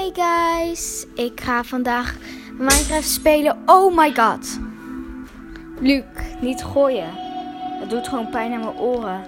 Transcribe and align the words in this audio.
Hey 0.00 0.12
guys, 0.14 1.06
ik 1.14 1.40
ga 1.40 1.64
vandaag 1.64 2.16
Minecraft 2.52 3.08
spelen. 3.08 3.62
Oh 3.66 3.96
my 3.96 4.14
god. 4.14 4.58
Luc, 5.80 6.04
niet 6.40 6.64
gooien. 6.64 7.10
Het 7.80 7.90
doet 7.90 8.08
gewoon 8.08 8.30
pijn 8.30 8.52
aan 8.52 8.60
mijn 8.60 8.78
oren. 8.78 9.26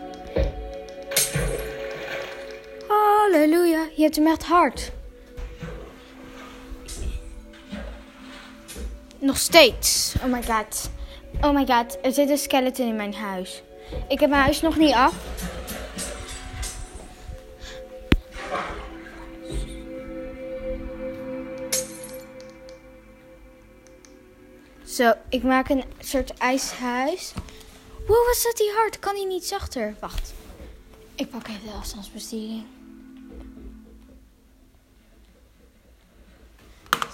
Halleluja, 2.89 3.87
je 3.97 4.03
hebt 4.03 4.17
hem 4.17 4.27
echt 4.27 4.45
hard. 4.45 4.93
Nog 9.19 9.37
steeds. 9.37 10.15
Oh 10.25 10.33
my 10.33 10.43
god. 10.43 10.91
Oh 11.41 11.55
my 11.55 11.67
god, 11.67 11.99
er 12.03 12.13
zit 12.13 12.31
een 12.31 12.39
skeleton 12.39 12.87
in 12.87 12.97
mijn 12.97 13.15
huis. 13.15 13.63
Ik 14.09 14.21
heb 14.21 14.31
mijn 14.31 14.43
huis 14.43 14.61
nog 14.61 14.77
niet 14.77 14.95
af. 14.95 15.32
Zo, 24.93 25.13
ik 25.29 25.43
maak 25.43 25.69
een 25.69 25.85
soort 26.01 26.35
ijshuis. 26.35 27.33
Wow, 28.07 28.27
wat 28.27 28.37
staat 28.37 28.57
die 28.57 28.73
hard? 28.77 28.99
Kan 28.99 29.15
hij 29.15 29.25
niet 29.25 29.45
zachter? 29.45 29.95
Wacht. 30.01 30.33
Ik 31.15 31.31
pak 31.31 31.49
even 31.49 31.65
de 31.65 31.73
afstandsbesteding. 31.73 32.65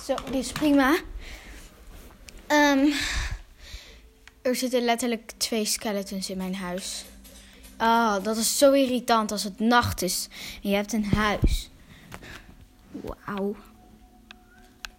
Zo, 0.04 0.14
dit 0.24 0.34
is 0.34 0.52
prima. 0.52 0.98
Ehm, 2.46 2.92
er 4.42 4.54
zitten 4.54 4.84
letterlijk 4.84 5.32
twee 5.36 5.64
skeletons 5.64 6.30
in 6.30 6.36
mijn 6.36 6.54
huis. 6.54 7.04
Oh, 7.78 8.22
dat 8.22 8.36
is 8.36 8.58
zo 8.58 8.72
irritant 8.72 9.32
als 9.32 9.44
het 9.44 9.58
nacht 9.58 10.02
is 10.02 10.28
en 10.62 10.70
je 10.70 10.76
hebt 10.76 10.92
een 10.92 11.04
huis. 11.04 11.70
Wauw. 12.90 13.56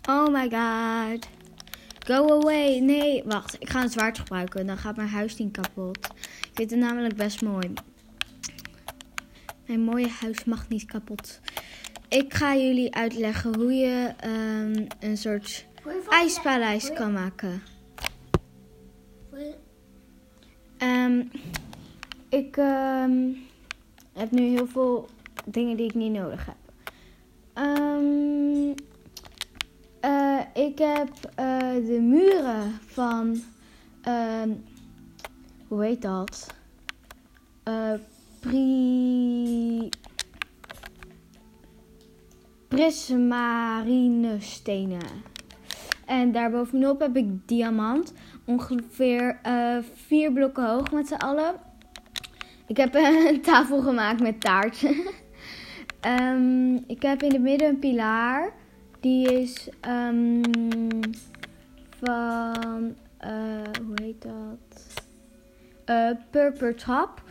Oh 0.05 0.27
my 0.27 0.50
god. 0.50 1.38
Go 2.10 2.27
away. 2.27 2.79
Nee, 2.79 3.24
wacht. 3.26 3.55
Ik 3.60 3.70
ga 3.70 3.82
een 3.82 3.90
zwaard 3.90 4.20
gebruiken. 4.20 4.65
Dan 4.65 4.77
gaat 4.77 4.96
mijn 4.96 5.10
huis 5.10 5.38
niet 5.38 5.52
kapot. 5.52 5.98
Ik 6.21 6.49
vind 6.54 6.71
het 6.71 6.79
namelijk 6.79 7.15
best 7.15 7.41
mooi. 7.41 7.74
Mijn 9.65 9.82
mooie 9.82 10.07
huis 10.07 10.43
mag 10.43 10.70
niet 10.70 10.85
kapot. 10.85 11.40
Ik 12.07 12.34
ga 12.34 12.55
jullie 12.55 12.96
uitleggen 12.96 13.55
hoe 13.55 13.74
je 13.74 14.13
um, 14.26 14.87
een 14.99 15.18
soort 15.18 15.65
ijspaleis 16.10 16.93
kan 16.93 17.12
maken. 17.12 17.62
Um, 20.77 21.32
ik 22.30 22.57
um, 22.57 23.37
heb 24.13 24.32
nu 24.32 24.41
heel 24.41 24.68
veel 24.68 25.10
dingen 25.46 25.77
die 25.77 25.85
ik 25.85 25.96
niet 25.96 26.12
nodig 26.12 26.46
heb. 26.46 26.55
Um, 27.65 28.74
uh, 30.05 30.40
ik 30.54 30.78
heb 30.78 31.10
uh, 31.40 31.86
de 31.86 32.00
muren 32.02 32.80
van, 32.86 33.42
uh, 34.08 34.55
hoe 35.68 35.84
heet 35.84 36.02
dat? 36.02 36.54
Uh, 37.68 37.94
pri... 38.40 39.90
Prismarine 42.68 44.36
stenen. 44.40 45.08
En 46.05 46.32
daarbovenop 46.32 47.00
heb 47.00 47.16
ik 47.16 47.48
diamant. 47.48 48.14
Ongeveer 48.46 49.40
vier 49.94 50.32
blokken 50.32 50.70
hoog 50.70 50.92
met 50.92 51.08
z'n 51.08 51.14
allen. 51.14 51.55
Ik 52.70 52.77
heb 52.77 52.96
een 53.30 53.42
tafel 53.42 53.82
gemaakt 53.82 54.22
met 54.22 54.42
taart. 54.42 54.84
um, 56.05 56.76
ik 56.96 57.02
heb 57.02 57.24
in 57.24 57.32
het 57.32 57.42
midden 57.42 57.68
een 57.68 57.80
pilaar. 57.80 58.54
Die 59.00 59.40
is 59.40 59.70
um, 59.88 60.42
van, 61.90 62.96
uh, 63.24 63.62
hoe 63.86 63.96
heet 64.02 64.22
dat? 64.22 65.03
Uh, 65.86 66.10
Purper 66.30 66.76
Top. 66.76 67.22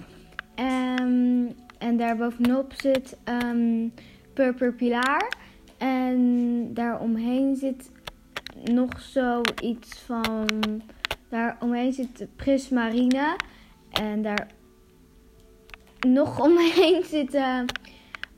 Um, 0.57 1.55
en 1.78 1.97
daarbovenop 1.97 2.73
zit 2.77 3.17
um, 3.25 3.93
Purper 4.33 4.73
Pilaar. 4.73 5.33
En 5.78 6.71
daaromheen 6.75 7.57
zit 7.57 7.91
nog 8.65 9.01
zoiets 9.01 9.99
van, 9.99 10.47
daaromheen 11.28 11.93
zit 11.93 12.27
Prismarine. 12.37 13.37
En 13.91 14.23
daar 14.23 14.47
nog 16.07 16.41
omheen 16.41 17.05
zitten 17.17 17.67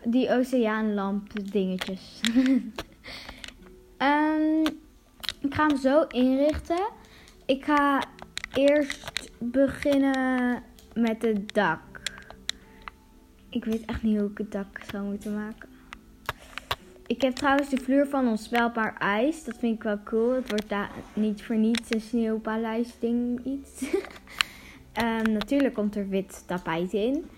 die 0.04 0.30
oceaanlamp 0.30 1.52
dingetjes. 1.52 2.20
Um, 3.98 4.62
ik 5.46 5.54
ga 5.54 5.66
hem 5.66 5.76
zo 5.76 6.02
inrichten. 6.02 6.88
Ik 7.46 7.64
ga 7.64 8.02
eerst 8.54 9.30
beginnen 9.38 10.62
met 10.94 11.22
het 11.22 11.54
dak. 11.54 11.80
Ik 13.48 13.64
weet 13.64 13.84
echt 13.84 14.02
niet 14.02 14.18
hoe 14.18 14.30
ik 14.30 14.38
het 14.38 14.52
dak 14.52 14.80
zou 14.90 15.04
moeten 15.04 15.34
maken. 15.34 15.68
Ik 17.06 17.22
heb 17.22 17.34
trouwens 17.34 17.68
de 17.68 17.76
vloer 17.76 18.06
van 18.06 18.28
onspelbaar 18.28 18.96
ijs. 18.98 19.44
Dat 19.44 19.58
vind 19.58 19.76
ik 19.76 19.82
wel 19.82 20.02
cool. 20.04 20.34
Het 20.34 20.50
wordt 20.50 20.68
daar 20.68 20.90
niet 21.14 21.42
voor 21.42 21.56
niets 21.56 21.94
een 21.94 22.00
sneeuwpaleis 22.00 22.98
ding 22.98 23.44
iets. 23.44 23.82
um, 25.02 25.32
natuurlijk 25.38 25.74
komt 25.74 25.96
er 25.96 26.08
wit 26.08 26.44
tapijt 26.46 26.92
in. 26.92 27.30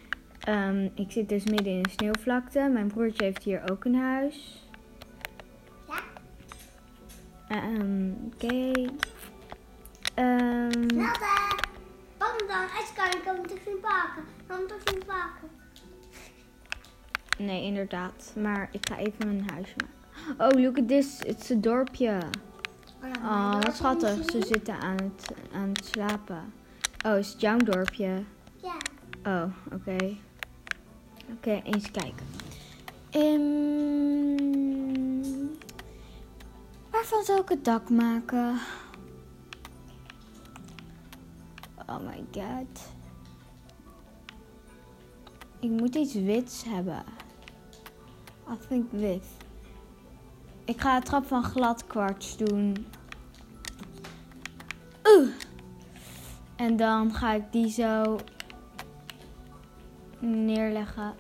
Um, 0.49 0.91
ik 0.95 1.11
zit 1.11 1.29
dus 1.29 1.45
midden 1.45 1.73
in 1.73 1.79
een 1.79 1.91
sneeuwvlakte. 1.91 2.69
Mijn 2.73 2.87
broertje 2.87 3.25
heeft 3.25 3.43
hier 3.43 3.71
ook 3.71 3.85
een 3.85 3.95
huis. 3.95 4.67
Um, 7.53 8.31
Oké. 8.35 8.47
Okay. 8.47 8.89
Um, 10.15 10.87
Nada. 10.87 11.49
Kom 12.19 12.49
dan, 12.49 12.67
ijskar, 12.79 13.21
kan 13.25 13.37
toch 13.47 13.59
niet 13.67 13.81
pakken. 13.81 14.25
Kan 14.47 14.67
toch 14.67 14.95
niet 14.95 15.07
pakken. 15.07 15.49
Nee, 17.39 17.63
inderdaad. 17.63 18.33
Maar 18.37 18.69
ik 18.73 18.89
ga 18.89 18.97
even 18.97 19.27
mijn 19.27 19.51
huis 19.53 19.75
maken. 19.77 20.01
Oh, 20.39 20.63
look 20.63 20.79
at 20.79 20.89
this. 20.89 21.19
Het 21.19 21.41
is 21.43 21.49
een 21.51 21.61
dorpje. 21.61 22.19
Oh, 23.03 23.09
ja, 23.09 23.21
Oh, 23.23 23.63
wat 23.63 23.77
schattig. 23.77 24.31
Ze 24.31 24.45
zitten 24.47 24.81
aan 24.81 24.97
het, 24.97 25.35
aan 25.53 25.69
het 25.69 25.85
slapen. 25.85 26.53
Oh, 27.07 27.19
is 27.19 27.33
het 27.33 27.41
jouw 27.41 27.57
dorpje? 27.57 28.25
Ja. 28.63 28.77
Oh, 29.25 29.45
oké. 29.67 29.75
Okay. 29.75 30.21
Oké, 31.33 31.49
okay, 31.51 31.63
eens 31.65 31.91
kijken. 31.91 32.27
Um, 33.15 34.12
Waarvan 37.03 37.25
zal 37.25 37.39
ik 37.39 37.49
het 37.49 37.65
dak 37.65 37.91
maken? 37.91 38.59
Oh 41.87 41.99
my 41.99 42.25
god. 42.33 42.93
Ik 45.61 45.71
moet 45.71 45.95
iets 45.95 46.15
wits 46.15 46.65
hebben. 46.65 47.05
I 48.51 48.67
think 48.69 48.91
wit. 48.91 49.27
Ik 50.65 50.81
ga 50.81 50.97
een 50.97 51.03
trap 51.03 51.27
van 51.27 51.45
glad 51.45 51.87
kwarts 51.87 52.37
doen. 52.37 52.87
Oeh. 55.05 55.29
En 56.57 56.77
dan 56.77 57.15
ga 57.15 57.33
ik 57.33 57.53
die 57.53 57.71
zo 57.71 58.19
neerleggen. 60.19 61.15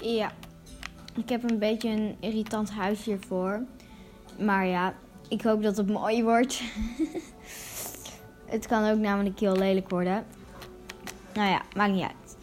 Ja, 0.00 0.32
ik 1.16 1.28
heb 1.28 1.50
een 1.50 1.58
beetje 1.58 1.88
een 1.88 2.16
irritant 2.20 2.70
huis 2.70 3.04
hiervoor. 3.04 3.62
Maar 4.38 4.66
ja, 4.66 4.94
ik 5.28 5.42
hoop 5.42 5.62
dat 5.62 5.76
het 5.76 5.88
mooi 5.88 6.22
wordt. 6.22 6.62
het 8.54 8.66
kan 8.66 8.90
ook 8.90 8.98
namelijk 8.98 9.40
heel 9.40 9.56
lelijk 9.56 9.90
worden. 9.90 10.24
Nou 11.34 11.48
ja, 11.48 11.62
maakt 11.76 11.92
niet 11.92 12.02
uit. 12.02 12.36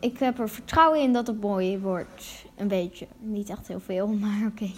Ik 0.00 0.18
heb 0.18 0.38
er 0.38 0.48
vertrouwen 0.48 1.00
in 1.00 1.12
dat 1.12 1.26
het 1.26 1.40
mooi 1.40 1.78
wordt. 1.78 2.44
Een 2.56 2.68
beetje. 2.68 3.06
Niet 3.18 3.48
echt 3.48 3.68
heel 3.68 3.80
veel, 3.80 4.06
maar 4.24 4.46
oké. 4.46 4.70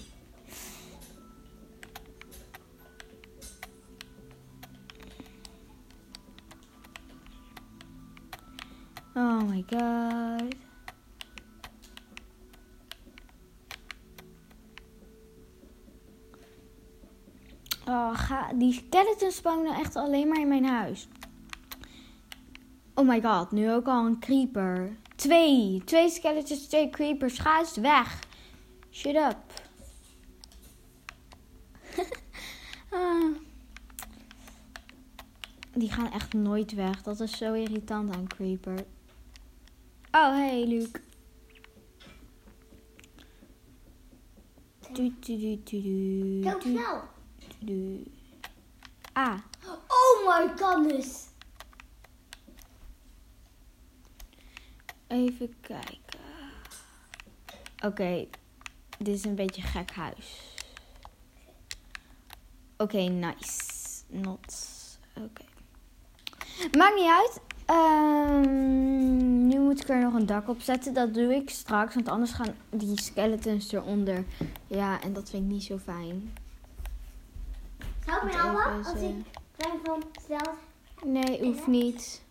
Oh 9.14 9.42
my 9.42 9.64
god. 9.70 10.69
Oh, 17.90 18.14
ga, 18.14 18.52
die 18.52 18.72
skeletons 18.72 19.36
spawnen 19.36 19.74
echt 19.74 19.96
alleen 19.96 20.28
maar 20.28 20.40
in 20.40 20.48
mijn 20.48 20.64
huis. 20.64 21.08
Oh 22.94 23.08
my 23.08 23.20
god, 23.20 23.50
nu 23.50 23.72
ook 23.72 23.86
al 23.86 24.06
een 24.06 24.18
creeper. 24.18 24.96
Twee. 25.16 25.82
Twee 25.84 26.10
skeletons, 26.10 26.66
twee 26.66 26.90
creepers. 26.90 27.38
Ga 27.38 27.58
eens 27.58 27.76
weg. 27.76 28.18
Shut 28.90 29.14
up. 29.14 29.36
ah. 32.90 33.36
Die 35.72 35.92
gaan 35.92 36.12
echt 36.12 36.32
nooit 36.32 36.74
weg. 36.74 37.02
Dat 37.02 37.20
is 37.20 37.36
zo 37.36 37.52
irritant 37.52 38.16
aan 38.16 38.26
creeper. 38.26 38.84
Oh, 40.10 40.34
hey, 40.34 40.66
Luc. 40.66 40.90
Du, 44.92 45.14
du, 45.20 45.38
du, 45.38 45.60
du, 45.64 45.80
du, 45.80 46.48
Heel 46.48 46.58
du, 46.58 46.70
snel. 46.70 47.02
Du. 47.60 48.04
Ah, 49.12 49.38
Oh 49.88 50.26
my 50.26 50.48
goodness. 50.56 51.28
even 55.10 55.54
kijken. 55.60 56.20
Oké, 57.84 58.26
dit 58.98 59.14
is 59.14 59.24
een 59.24 59.34
beetje 59.34 59.62
een 59.62 59.68
gek 59.68 59.90
huis. 59.90 60.54
Oké, 62.76 62.98
nice. 62.98 63.58
Not. 64.06 64.56
Oké. 65.16 65.42
Maakt 66.78 66.94
niet 66.94 67.10
uit. 67.10 67.40
Ehm, 67.66 69.46
nu 69.46 69.58
moet 69.60 69.80
ik 69.82 69.88
er 69.88 70.02
nog 70.02 70.14
een 70.14 70.26
dak 70.26 70.48
op 70.48 70.60
zetten. 70.60 70.94
Dat 70.94 71.14
doe 71.14 71.34
ik 71.34 71.50
straks, 71.50 71.94
want 71.94 72.08
anders 72.08 72.32
gaan 72.32 72.54
die 72.70 73.00
skeletons 73.00 73.72
eronder. 73.72 74.24
Ja, 74.66 75.00
en 75.00 75.12
dat 75.12 75.30
vind 75.30 75.42
ik 75.44 75.50
niet 75.50 75.64
zo 75.64 75.78
fijn. 75.78 76.32
Zou 78.06 78.26
me 78.26 78.32
helpen 78.32 78.78
even 78.78 78.92
als 78.92 79.00
ik 79.00 79.14
klein 79.56 79.78
van 79.84 80.04
stel? 80.24 80.54
Nee, 81.04 81.44
hoeft 81.44 81.66
niet. 81.66 82.22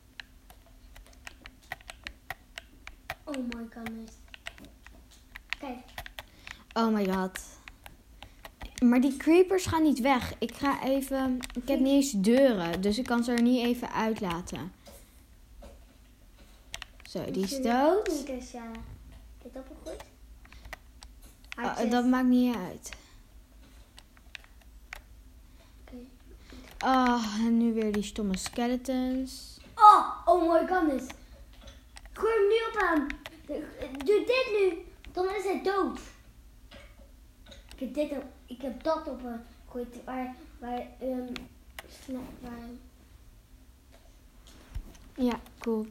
Oh 3.24 3.36
my 3.36 3.68
goodness. 3.70 4.12
Kijk. 5.60 5.78
Oh 6.74 6.94
my 6.94 7.14
god. 7.14 7.40
Maar 8.84 9.02
die 9.02 9.18
creepers 9.18 9.66
gaan 9.66 9.84
niet 9.84 10.00
weg. 10.00 10.34
Ik 10.40 10.56
ga 10.56 10.84
even. 10.84 11.40
Ik 11.54 11.68
heb 11.68 11.80
niet 11.80 11.94
eens 11.94 12.12
deuren, 12.12 12.82
dus 12.82 12.98
ik 12.98 13.06
kan 13.06 13.24
ze 13.24 13.32
er 13.32 13.42
niet 13.42 13.66
even 13.66 13.92
uitlaten. 13.92 14.72
Zo, 17.10 17.32
die 17.32 17.44
is 17.44 17.62
dood. 17.62 18.26
Dit 18.28 19.56
op 19.56 19.68
goed? 19.84 20.04
Oh, 21.58 21.92
dat 21.92 22.06
maakt 22.06 22.28
niet 22.28 22.56
uit. 22.56 22.90
Oké. 25.82 25.96
Oh, 26.86 27.36
en 27.40 27.58
nu 27.58 27.74
weer 27.74 27.92
die 27.92 28.04
stomme 28.04 28.38
skeletons. 28.38 29.60
Oh, 29.76 30.06
oh 30.26 30.54
my 30.54 30.68
goodness. 30.68 31.06
Gooi 32.14 32.34
hem 32.34 32.48
nu 32.48 32.56
op 32.70 32.82
aan. 32.90 33.08
Doe 34.06 34.24
dit 34.26 34.48
nu. 34.60 34.86
Dan 35.12 35.26
is 35.26 35.44
hij 35.44 35.62
dood. 35.64 36.00
Ik 37.76 37.80
heb 37.80 37.94
dit 37.94 38.12
op, 38.12 38.24
ik 38.46 38.62
heb 38.62 38.84
dat 38.84 39.08
op 39.08 39.24
een 39.24 39.42
gegooid 39.66 40.04
waar, 40.06 40.36
waar, 40.60 40.88
um, 41.02 41.34
waar, 42.42 42.52
Ja, 45.16 45.40
cool. 45.60 45.88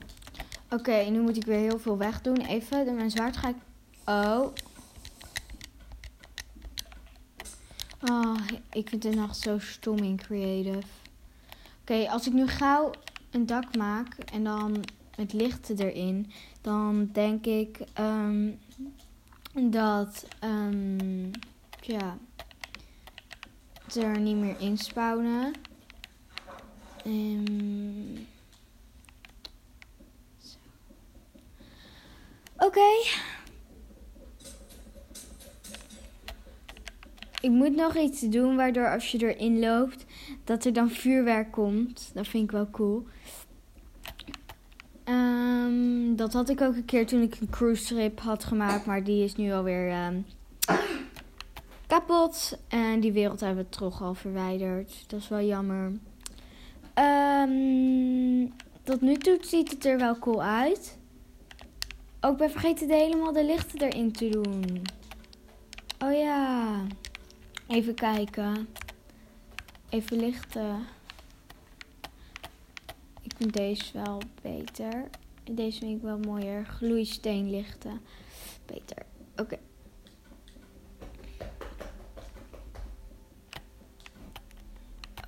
Oké, 0.71 0.97
nu 0.97 1.21
moet 1.21 1.37
ik 1.37 1.45
weer 1.45 1.59
heel 1.59 1.79
veel 1.79 1.99
wegdoen. 1.99 2.41
Even, 2.41 2.95
mijn 2.95 3.11
zwaard 3.11 3.37
ga 3.37 3.49
ik... 3.49 3.57
Oh. 4.05 4.47
Oh, 8.01 8.37
ik 8.73 8.89
vind 8.89 9.03
dit 9.03 9.15
nog 9.15 9.35
zo 9.35 9.59
stom 9.59 9.99
in 9.99 10.17
creative. 10.17 10.87
Oké, 11.81 12.09
als 12.11 12.27
ik 12.27 12.33
nu 12.33 12.47
gauw 12.47 12.91
een 13.31 13.47
dak 13.47 13.77
maak 13.77 14.15
en 14.33 14.45
dan 14.45 14.85
met 15.17 15.33
lichten 15.33 15.79
erin, 15.79 16.33
dan 16.61 17.09
denk 17.13 17.47
ik 17.47 17.79
ehm, 17.93 18.51
dat, 19.53 20.27
ehm, 20.39 21.31
ja, 21.81 22.19
er 23.95 24.21
niet 24.21 24.37
meer 24.37 24.61
in 24.61 24.79
spawnen. 24.79 25.53
Ehm, 27.05 28.27
Oké. 32.59 33.07
Ik 37.41 37.51
moet 37.51 37.77
nog 37.77 37.97
iets 37.97 38.21
doen 38.21 38.57
waardoor 38.57 38.93
als 38.93 39.11
je 39.11 39.35
erin 39.35 39.59
loopt, 39.59 40.05
dat 40.45 40.65
er 40.65 40.73
dan 40.73 40.91
vuurwerk 40.91 41.53
komt. 41.53 42.11
Dat 42.15 42.29
vind 42.29 42.45
ik 42.45 42.51
wel 42.51 42.71
cool. 42.71 43.07
Ehm, 45.05 46.17
dat 46.17 46.33
had 46.33 46.49
ik 46.49 46.61
ook 46.61 46.75
een 46.75 46.85
keer 46.85 47.07
toen 47.07 47.23
ik 47.23 47.37
een 47.41 47.51
cruise 47.51 47.85
trip 47.95 48.21
had 48.21 48.45
gemaakt, 48.45 48.87
maar 48.87 49.05
die 49.05 49.25
is 49.25 49.37
nu 49.37 49.53
alweer 49.53 49.89
ehm 49.89 50.21
kapot. 51.89 52.59
En 52.69 53.01
die 53.01 53.13
wereld 53.13 53.41
hebben 53.41 53.65
we 53.65 53.71
toch 53.71 54.03
al 54.03 54.15
verwijderd. 54.15 55.05
Dat 55.07 55.21
is 55.21 55.29
wel 55.29 55.41
jammer. 55.43 55.93
Ehm, 56.95 58.47
tot 58.83 59.01
nu 59.01 59.17
toe 59.17 59.39
ziet 59.41 59.71
het 59.71 59.85
er 59.85 59.99
wel 59.99 60.19
cool 60.19 60.43
uit. 60.43 60.99
Ook 62.21 62.37
ben 62.37 62.51
vergeten 62.51 62.91
helemaal 62.91 63.33
de 63.33 63.45
lichten 63.45 63.81
erin 63.81 64.13
te 64.13 64.29
doen. 64.29 64.83
Oh 66.05 66.13
ja. 66.13 66.81
Even 67.69 67.95
kijken. 67.95 68.69
Even 69.89 70.17
lichten. 70.17 70.87
Ik 73.23 73.33
vind 73.37 73.53
deze 73.53 73.93
wel 73.93 74.21
beter. 74.43 75.11
Deze 75.51 75.79
vind 75.79 75.97
ik 75.97 76.03
wel 76.03 76.19
mooier. 76.19 76.65
Gloeisteenlichten. 76.67 78.01
Beter. 78.67 79.07
Oké. 79.37 79.59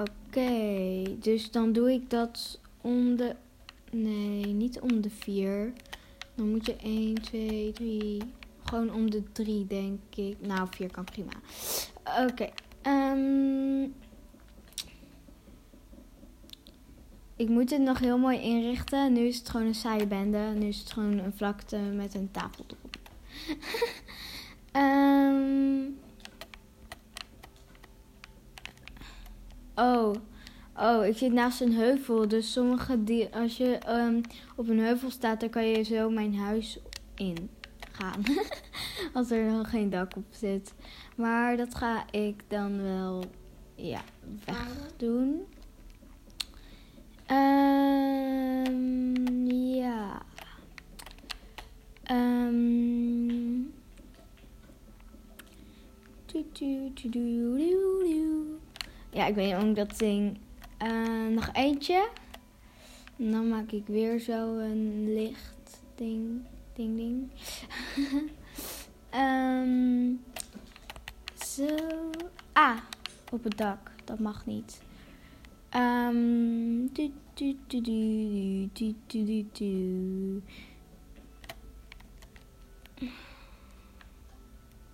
Oké. 0.00 1.02
Dus 1.18 1.50
dan 1.50 1.72
doe 1.72 1.92
ik 1.92 2.10
dat 2.10 2.60
om 2.80 3.16
de... 3.16 3.36
Nee, 3.90 4.46
niet 4.46 4.80
om 4.80 5.00
de 5.00 5.10
vier. 5.10 5.72
Dan 6.34 6.50
moet 6.50 6.66
je 6.66 6.76
1, 6.76 7.14
2, 7.14 7.72
3. 7.72 8.22
Gewoon 8.64 8.94
om 8.94 9.10
de 9.10 9.32
3, 9.32 9.66
denk 9.66 10.00
ik. 10.14 10.36
Nou, 10.40 10.68
4 10.70 10.90
kan 10.90 11.04
prima. 11.04 11.32
Oké. 12.26 12.48
ehm, 12.82 13.82
ik 17.36 17.48
moet 17.48 17.70
het 17.70 17.80
nog 17.80 17.98
heel 17.98 18.18
mooi 18.18 18.40
inrichten. 18.40 19.12
Nu 19.12 19.20
is 19.20 19.38
het 19.38 19.48
gewoon 19.48 19.66
een 19.66 19.74
saaie 19.74 20.06
bende. 20.06 20.38
Nu 20.38 20.66
is 20.66 20.78
het 20.78 20.92
gewoon 20.92 21.18
een 21.18 21.32
vlakte 21.36 21.76
met 21.76 22.14
een 22.14 22.30
tafel 22.30 22.64
erop. 22.66 22.96
Ehm, 24.72 25.82
oh. 29.74 30.14
Oh, 30.76 31.06
ik 31.06 31.16
zit 31.16 31.32
naast 31.32 31.60
een 31.60 31.72
heuvel. 31.72 32.28
Dus 32.28 32.52
sommige 32.52 33.04
die, 33.04 33.34
als 33.34 33.56
je 33.56 33.78
ehm, 33.78 34.20
op 34.56 34.68
een 34.68 34.78
heuvel 34.78 35.10
staat, 35.10 35.40
dan 35.40 35.50
kan 35.50 35.66
je 35.66 35.82
zo 35.82 36.10
mijn 36.10 36.36
huis 36.36 36.78
in 37.14 37.50
gaan. 38.00 38.22
als 39.14 39.30
er 39.30 39.52
nog 39.52 39.70
geen 39.70 39.90
dak 39.90 40.16
op 40.16 40.26
zit. 40.30 40.74
Maar 41.16 41.56
dat 41.56 41.74
ga 41.74 42.04
ik 42.10 42.42
dan 42.48 42.82
wel 42.82 43.24
ja, 43.74 44.00
wegdoen. 44.44 45.46
Ja. 47.26 47.26
Ehm 47.26 47.70
du, 56.52 56.92
du. 57.10 58.58
Ja, 59.10 59.26
ik 59.26 59.34
weet 59.34 59.62
ik 59.62 59.74
dat 59.74 59.96
zing. 59.96 60.38
Eh, 60.78 61.26
nog 61.30 61.50
eentje. 61.52 62.08
En 63.16 63.30
dan 63.30 63.48
maak 63.48 63.70
ik 63.70 63.86
weer 63.86 64.18
zo 64.18 64.58
een 64.58 65.14
licht 65.14 65.82
ding, 65.94 66.40
Ding, 66.80 66.96
ding. 66.96 67.30
Ehm, 69.10 70.14
zo. 71.46 71.76
Ah, 72.52 72.78
op 73.30 73.44
het 73.44 73.56
dak. 73.56 73.90
Dat 74.04 74.18
mag 74.18 74.46
niet. 74.46 74.82
Ehm, 75.68 76.82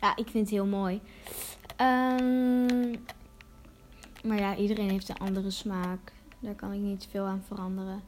ja, 0.00 0.16
ik 0.16 0.28
vind 0.28 0.34
het 0.34 0.50
heel 0.50 0.66
mooi. 0.66 1.00
Um, 1.80 3.04
maar 4.24 4.38
ja, 4.38 4.56
iedereen 4.56 4.90
heeft 4.90 5.08
een 5.08 5.18
andere 5.18 5.50
smaak. 5.50 6.12
Daar 6.38 6.54
kan 6.54 6.72
ik 6.72 6.80
niet 6.80 7.08
veel 7.10 7.24
aan 7.24 7.42
veranderen. 7.46 8.02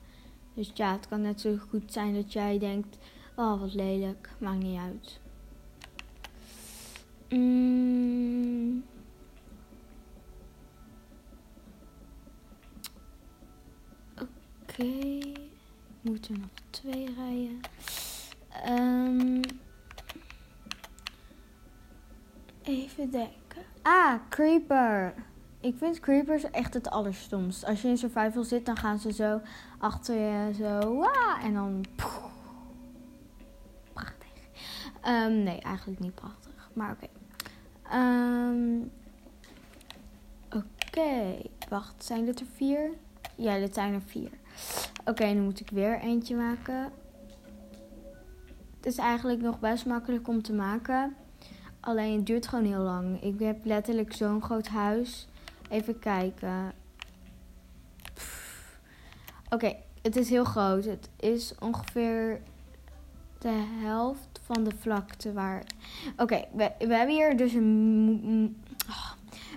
Dus 0.54 0.70
ja, 0.74 0.92
het 0.92 1.08
kan 1.08 1.20
net 1.20 1.40
zo 1.40 1.56
goed 1.68 1.92
zijn 1.92 2.14
dat 2.14 2.32
jij 2.32 2.58
denkt 2.58 2.98
oh, 3.38 3.60
wat 3.60 3.74
lelijk. 3.74 4.28
Maakt 4.38 4.62
niet 4.62 4.78
uit. 4.78 5.20
Mm. 7.28 8.84
Oké. 14.20 15.18
Moeten 16.00 16.34
er 16.34 16.40
nog 16.40 16.50
twee 16.70 17.14
rijden? 17.14 17.60
Ehm, 18.64 19.42
even 22.62 23.10
denken. 23.10 23.62
Ah, 23.82 24.14
creeper. 24.28 25.14
Ik 25.60 25.74
vind 25.78 26.00
creepers 26.00 26.50
echt 26.50 26.74
het 26.74 26.90
allerstomst. 26.90 27.64
Als 27.64 27.82
je 27.82 27.88
in 27.88 27.98
survival 27.98 28.44
zit, 28.44 28.66
dan 28.66 28.76
gaan 28.76 28.98
ze 28.98 29.12
zo 29.12 29.40
achter 29.78 30.14
je 30.14 30.54
zo. 30.54 30.98
Waa, 30.98 31.42
en 31.42 31.54
dan. 31.54 31.84
Ehm, 35.08 35.42
nee, 35.42 35.60
eigenlijk 35.60 36.00
niet 36.00 36.14
prachtig. 36.14 36.70
Maar 36.72 36.90
oké. 36.90 37.06
Ehm, 37.90 38.80
oké. 40.52 41.36
Wacht, 41.68 42.04
zijn 42.04 42.24
dit 42.24 42.40
er 42.40 42.46
vier? 42.54 42.90
Ja, 43.34 43.58
dit 43.58 43.74
zijn 43.74 43.94
er 43.94 44.02
vier. 44.06 44.30
Oké, 45.04 45.24
nu 45.24 45.40
moet 45.40 45.60
ik 45.60 45.70
weer 45.70 46.00
eentje 46.00 46.36
maken. 46.36 46.92
Het 48.76 48.86
is 48.86 48.96
eigenlijk 48.96 49.40
nog 49.40 49.60
best 49.60 49.86
makkelijk 49.86 50.28
om 50.28 50.42
te 50.42 50.52
maken. 50.52 51.16
Alleen 51.80 52.16
het 52.16 52.26
duurt 52.26 52.46
gewoon 52.46 52.64
heel 52.64 52.82
lang. 52.82 53.22
Ik 53.22 53.38
heb 53.38 53.64
letterlijk 53.64 54.12
zo'n 54.12 54.42
groot 54.42 54.68
huis. 54.68 55.28
Even 55.70 55.98
kijken. 55.98 56.72
Oké, 59.50 59.76
het 60.02 60.16
is 60.16 60.28
heel 60.28 60.44
groot. 60.44 60.84
Het 60.84 61.08
is 61.16 61.54
ongeveer 61.58 62.40
de 63.38 63.64
helft 63.80 64.27
van 64.52 64.64
de 64.64 64.74
vlakte 64.78 65.32
waar. 65.32 65.62
Oké, 66.16 66.44
we, 66.52 66.70
we 66.78 66.94
hebben 66.94 67.14
hier 67.14 67.36
dus 67.36 67.52
een. 67.52 68.56
oh. 68.88 69.10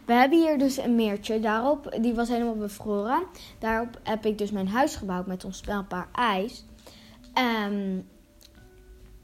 We 0.06 0.14
hebben 0.14 0.40
hier 0.40 0.58
dus 0.58 0.78
een 0.78 0.96
meertje. 0.96 1.40
Daarop, 1.40 1.98
die 2.02 2.14
was 2.14 2.30
helemaal 2.30 2.56
bevroren. 2.56 3.24
Daarop 3.60 4.00
heb 4.04 4.26
ik 4.26 4.38
dus 4.38 4.52
mijn 4.52 4.68
huis 4.68 4.96
gebouwd 4.96 5.28
met 5.28 5.46
onspelbaar 5.46 6.08
ijs. 6.12 6.66
Ehm, 7.34 8.00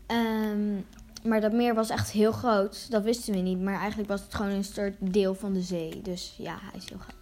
ehm, 0.05 0.75
maar 1.23 1.41
dat 1.41 1.53
meer 1.53 1.75
was 1.75 1.89
echt 1.89 2.11
heel 2.11 2.31
groot. 2.31 2.91
Dat 2.91 3.03
wisten 3.03 3.33
we 3.33 3.39
niet. 3.39 3.61
Maar 3.61 3.79
eigenlijk 3.79 4.09
was 4.09 4.21
het 4.21 4.33
gewoon 4.33 4.51
een 4.51 4.63
soort 4.63 4.95
deel 4.99 5.35
van 5.35 5.53
de 5.53 5.61
zee. 5.61 6.01
Dus 6.01 6.35
ja, 6.37 6.57
hij 6.61 6.79
is 6.79 6.89
heel 6.89 6.99
groot. 6.99 7.16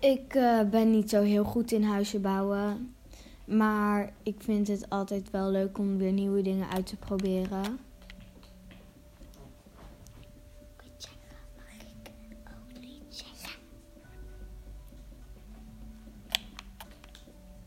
Ik, 0.00 0.34
eh, 0.34 0.60
ben 0.62 0.90
niet 0.90 1.10
zo 1.10 1.22
heel 1.22 1.44
goed 1.44 1.72
in 1.72 1.82
huizen 1.82 2.22
bouwen. 2.22 2.94
Maar 3.44 4.12
ik 4.22 4.36
vind 4.38 4.68
het 4.68 4.90
altijd 4.90 5.30
wel 5.30 5.50
leuk 5.50 5.78
om 5.78 5.96
weer 5.96 6.12
nieuwe 6.12 6.42
dingen 6.42 6.68
uit 6.68 6.86
te 6.86 6.96
proberen. 6.96 7.78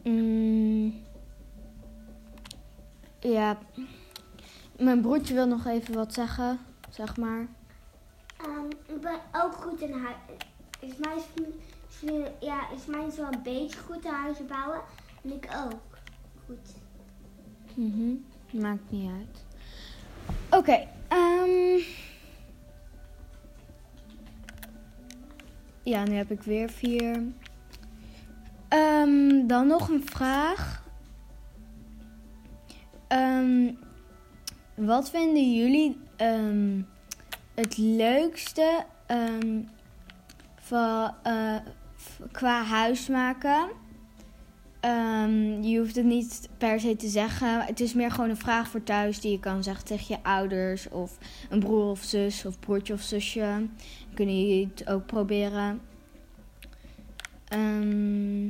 Mm, 0.03 0.93
ja, 3.19 3.57
mijn 4.77 5.01
broertje 5.01 5.33
wil 5.33 5.47
nog 5.47 5.65
even 5.65 5.93
wat 5.93 6.13
zeggen, 6.13 6.59
zeg 6.89 7.17
maar. 7.17 7.47
Ehm, 8.37 8.65
ik 8.85 9.01
ben 9.01 9.19
ook 9.31 9.53
goed 9.53 9.81
in 9.81 9.91
huis. 9.91 10.15
Is 10.79 10.97
ja, 12.39 12.69
is 12.71 12.85
mij 12.85 13.09
zo 13.09 13.23
een 13.23 13.43
beetje 13.43 13.79
goed 13.79 14.05
in 14.05 14.11
huizen 14.11 14.47
bouwen. 14.47 14.81
En 15.23 15.33
ik 15.33 15.49
ook. 15.65 15.97
Goed. 16.45 16.73
Mhm, 17.75 18.13
Maakt 18.51 18.91
niet 18.91 19.11
uit. 19.11 19.45
Oké, 20.49 20.87
ehm. 21.07 21.79
Ja, 25.83 26.03
nu 26.03 26.13
heb 26.13 26.31
ik 26.31 26.41
weer 26.41 26.69
vier. 26.69 27.23
Ehm, 28.67 29.47
dan 29.47 29.67
nog 29.67 29.89
een 29.89 30.05
vraag. 30.05 30.83
Ehm, 33.07 33.73
wat 34.75 35.09
vinden 35.09 35.53
jullie 35.53 35.99
het 37.53 37.77
leukste 37.77 38.85
van, 40.55 41.15
eh, 41.23 41.55
qua 42.31 42.63
huis 42.63 43.07
maken? 43.07 43.69
Ehm, 44.81 45.61
je 45.61 45.79
hoeft 45.79 45.95
het 45.95 46.05
niet 46.05 46.49
per 46.57 46.79
se 46.79 46.95
te 46.95 47.07
zeggen. 47.07 47.61
Het 47.61 47.79
is 47.79 47.93
meer 47.93 48.11
gewoon 48.11 48.29
een 48.29 48.37
vraag 48.37 48.67
voor 48.67 48.83
thuis 48.83 49.19
die 49.19 49.31
je 49.31 49.39
kan 49.39 49.63
zeggen 49.63 49.85
tegen 49.85 50.15
je 50.15 50.23
ouders 50.23 50.89
of 50.89 51.17
een 51.49 51.59
broer 51.59 51.89
of 51.89 52.03
zus 52.03 52.45
of 52.45 52.59
broertje 52.59 52.93
of 52.93 53.01
zusje. 53.01 53.67
Kunnen 54.13 54.41
jullie 54.41 54.69
het 54.73 54.89
ook 54.89 55.05
proberen. 55.05 55.81
Ehm, 57.47 58.47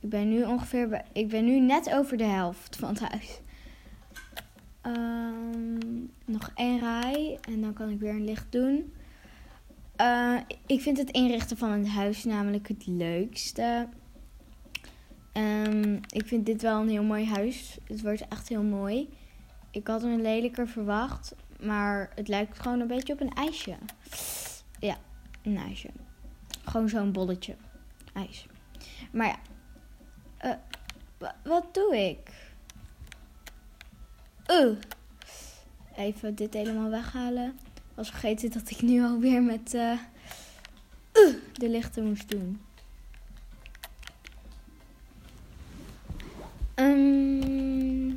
ik 0.00 0.08
ben 0.08 0.28
nu 0.28 0.44
ongeveer 0.44 1.02
ik 1.12 1.28
ben 1.28 1.44
nu 1.44 1.60
net 1.60 1.92
over 1.94 2.16
de 2.16 2.24
helft 2.24 2.76
van 2.76 2.88
het 2.88 3.00
huis. 3.00 3.40
Ehm, 4.80 5.78
nog 6.24 6.50
één 6.54 6.78
rij 6.78 7.38
en 7.40 7.60
dan 7.60 7.72
kan 7.72 7.90
ik 7.90 8.00
weer 8.00 8.14
een 8.14 8.24
licht 8.24 8.52
doen. 8.52 8.92
Eh, 10.02 10.36
ik 10.66 10.80
vind 10.80 10.98
het 10.98 11.10
inrichten 11.10 11.56
van 11.56 11.70
een 11.70 11.88
huis 11.88 12.24
namelijk 12.24 12.68
het 12.68 12.86
leukste. 12.86 13.88
Ehm, 15.32 15.94
ik 16.08 16.26
vind 16.26 16.46
dit 16.46 16.62
wel 16.62 16.80
een 16.80 16.88
heel 16.88 17.02
mooi 17.02 17.26
huis. 17.26 17.78
Het 17.84 18.02
wordt 18.02 18.28
echt 18.28 18.48
heel 18.48 18.62
mooi. 18.62 19.08
Ik 19.70 19.86
had 19.86 20.02
hem 20.02 20.20
lelijker 20.20 20.68
verwacht, 20.68 21.34
maar 21.60 22.10
het 22.14 22.28
lijkt 22.28 22.58
gewoon 22.60 22.80
een 22.80 22.86
beetje 22.86 23.12
op 23.12 23.20
een 23.20 23.34
ijsje. 23.34 23.76
Ja, 24.78 24.96
een 25.42 25.56
ijsje. 25.56 25.88
Gewoon 26.64 26.88
zo'n 26.88 27.12
bolletje 27.12 27.56
ijs. 28.12 28.46
Maar 29.12 29.26
ja, 29.26 29.36
Eh, 30.38 30.54
wa- 31.18 31.34
wat 31.44 31.74
doe 31.74 31.96
ik? 31.96 32.30
Oeh. 34.50 34.76
Even 35.96 36.34
dit 36.34 36.54
helemaal 36.54 36.90
weghalen. 36.90 37.58
Was 38.02 38.10
vergeten 38.10 38.50
dat 38.50 38.70
ik 38.70 38.82
nu 38.82 39.02
alweer 39.02 39.42
met 39.42 39.74
eh, 39.74 39.90
uh, 41.12 41.34
de 41.52 41.68
lichten 41.68 42.04
moest 42.04 42.28
doen. 42.28 42.60
Ehm. 46.74 48.10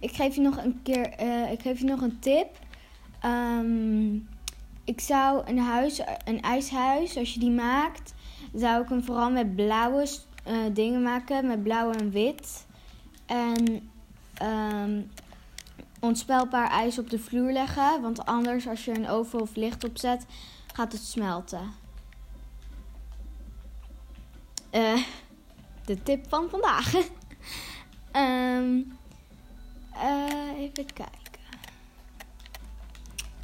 Ik 0.00 0.12
geef 0.12 0.34
je 0.34 0.40
nog 0.40 0.64
een 0.64 0.80
keer, 0.82 1.08
eh, 1.08 1.52
ik 1.52 1.60
geef 1.60 1.78
je 1.78 1.84
nog 1.84 2.00
een 2.00 2.18
tip. 2.18 2.58
Ehm, 3.20 4.14
ik 4.84 5.00
zou 5.00 5.50
een 5.50 5.58
huis, 5.58 6.00
een 6.24 6.40
ijshuis, 6.40 7.16
als 7.16 7.34
je 7.34 7.40
die 7.40 7.50
maakt, 7.50 8.14
zou 8.54 8.82
ik 8.82 8.88
hem 8.88 9.04
vooral 9.04 9.30
met 9.30 9.56
blauwe 9.56 10.06
eh, 10.44 10.56
dingen 10.72 11.02
maken, 11.02 11.46
met 11.46 11.62
blauw 11.62 11.90
en 11.90 12.10
wit. 12.10 12.66
En 13.26 13.90
ehm, 14.34 15.00
onspelbaar 16.02 16.70
ijs 16.70 16.98
op 16.98 17.10
de 17.10 17.18
vloer 17.18 17.52
leggen. 17.52 18.02
Want 18.02 18.26
anders, 18.26 18.68
als 18.68 18.84
je 18.84 18.94
een 18.94 19.08
oven 19.08 19.40
of 19.40 19.54
licht 19.54 19.84
opzet, 19.84 20.26
gaat 20.72 20.92
het 20.92 21.02
smelten. 21.02 21.72
Eh, 24.70 25.02
de 25.84 26.02
tip 26.02 26.28
van 26.28 26.48
vandaag. 26.50 26.94
Ehm, 28.10 28.80
eh, 29.94 30.58
even 30.58 30.86
kijken. 30.86 31.40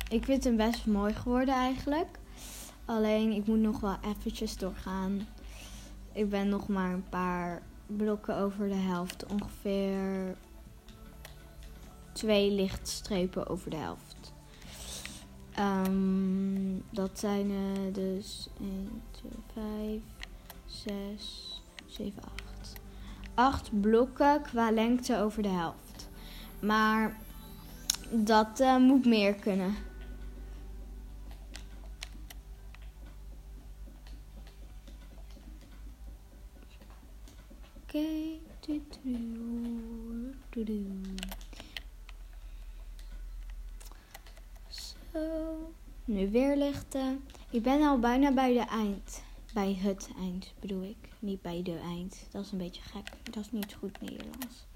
Ik 0.09 0.25
vind 0.25 0.45
hem 0.45 0.57
best 0.57 0.87
mooi 0.87 1.15
geworden 1.15 1.55
eigenlijk. 1.55 2.19
Alleen, 2.85 3.33
ik 3.33 3.47
moet 3.47 3.59
nog 3.59 3.81
wel 3.81 3.97
eventjes 4.05 4.57
doorgaan. 4.57 5.27
Ik 6.13 6.31
ben 6.31 6.49
nog 6.49 6.69
maar 6.69 6.93
een 6.93 7.09
paar 7.09 7.63
blokken 7.87 8.37
over 8.37 8.69
de 8.69 8.75
helft. 8.75 9.27
Ongeveer 9.27 10.37
twee 12.19 12.51
lichtstrepen 12.51 13.47
over 13.47 13.71
de 13.71 13.77
helft. 13.77 14.33
Ehm, 15.55 16.79
dat 16.91 17.19
zijn 17.19 17.51
er 17.51 17.93
dus 17.93 18.49
1, 18.61 19.03
2, 19.11 19.31
5, 19.55 20.03
6, 21.17 21.63
7, 21.87 22.23
8. 22.23 22.73
8 23.35 23.81
blokken 23.81 24.43
qua 24.43 24.71
lengte 24.71 25.19
over 25.19 25.43
de 25.43 25.49
helft. 25.49 26.09
Maar 26.61 27.17
dat 28.11 28.61
eh, 28.61 28.77
moet 28.77 29.07
meer 29.07 29.35
kunnen. 29.35 29.75
Oké. 37.83 38.37
Nu 46.05 46.31
weer 46.31 46.57
lichten. 46.57 47.25
Ik 47.51 47.63
ben 47.63 47.83
al 47.83 47.99
bijna 47.99 48.33
bij 48.33 48.53
de 48.53 48.67
eind. 48.67 49.23
Bij 49.55 49.75
het 49.75 50.11
eind 50.19 50.53
bedoel 50.61 50.83
ik. 50.83 51.09
Niet 51.19 51.43
bij 51.43 51.63
de 51.63 51.79
eind. 51.79 52.27
Dat 52.31 52.45
is 52.45 52.53
een 52.53 52.59
beetje 52.59 52.83
gek. 52.83 53.11
Dat 53.35 53.45
is 53.45 53.51
niet 53.51 53.75
goed 53.75 54.01
Nederlands. 54.01 54.67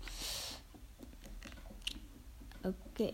Oké. 2.62 3.10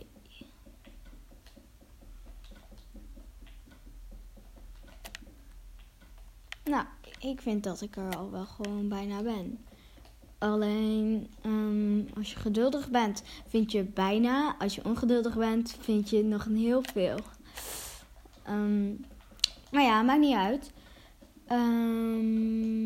Nou, 6.64 6.85
ik 7.20 7.40
vind 7.40 7.64
dat 7.64 7.80
ik 7.80 7.97
er 7.97 8.16
al 8.16 8.30
wel 8.30 8.47
gewoon 8.47 8.88
bijna 8.88 9.23
ben. 9.23 9.58
Alleen 10.38 11.28
ehm, 11.42 12.16
als 12.16 12.33
je 12.33 12.38
geduldig 12.38 12.90
bent, 12.90 13.23
vind 13.47 13.73
je 13.73 13.85
bijna. 13.85 14.57
Als 14.59 14.75
je 14.75 14.85
ongeduldig 14.85 15.37
bent, 15.37 15.76
vind 15.80 16.11
je 16.11 16.25
nog 16.25 16.45
heel 16.45 16.83
veel. 16.92 17.18
Ehm, 18.42 18.88
maar 19.71 19.83
ja, 19.83 20.02
maakt 20.02 20.21
niet 20.21 20.37
uit. 20.37 20.73
Ehm, 21.47 22.78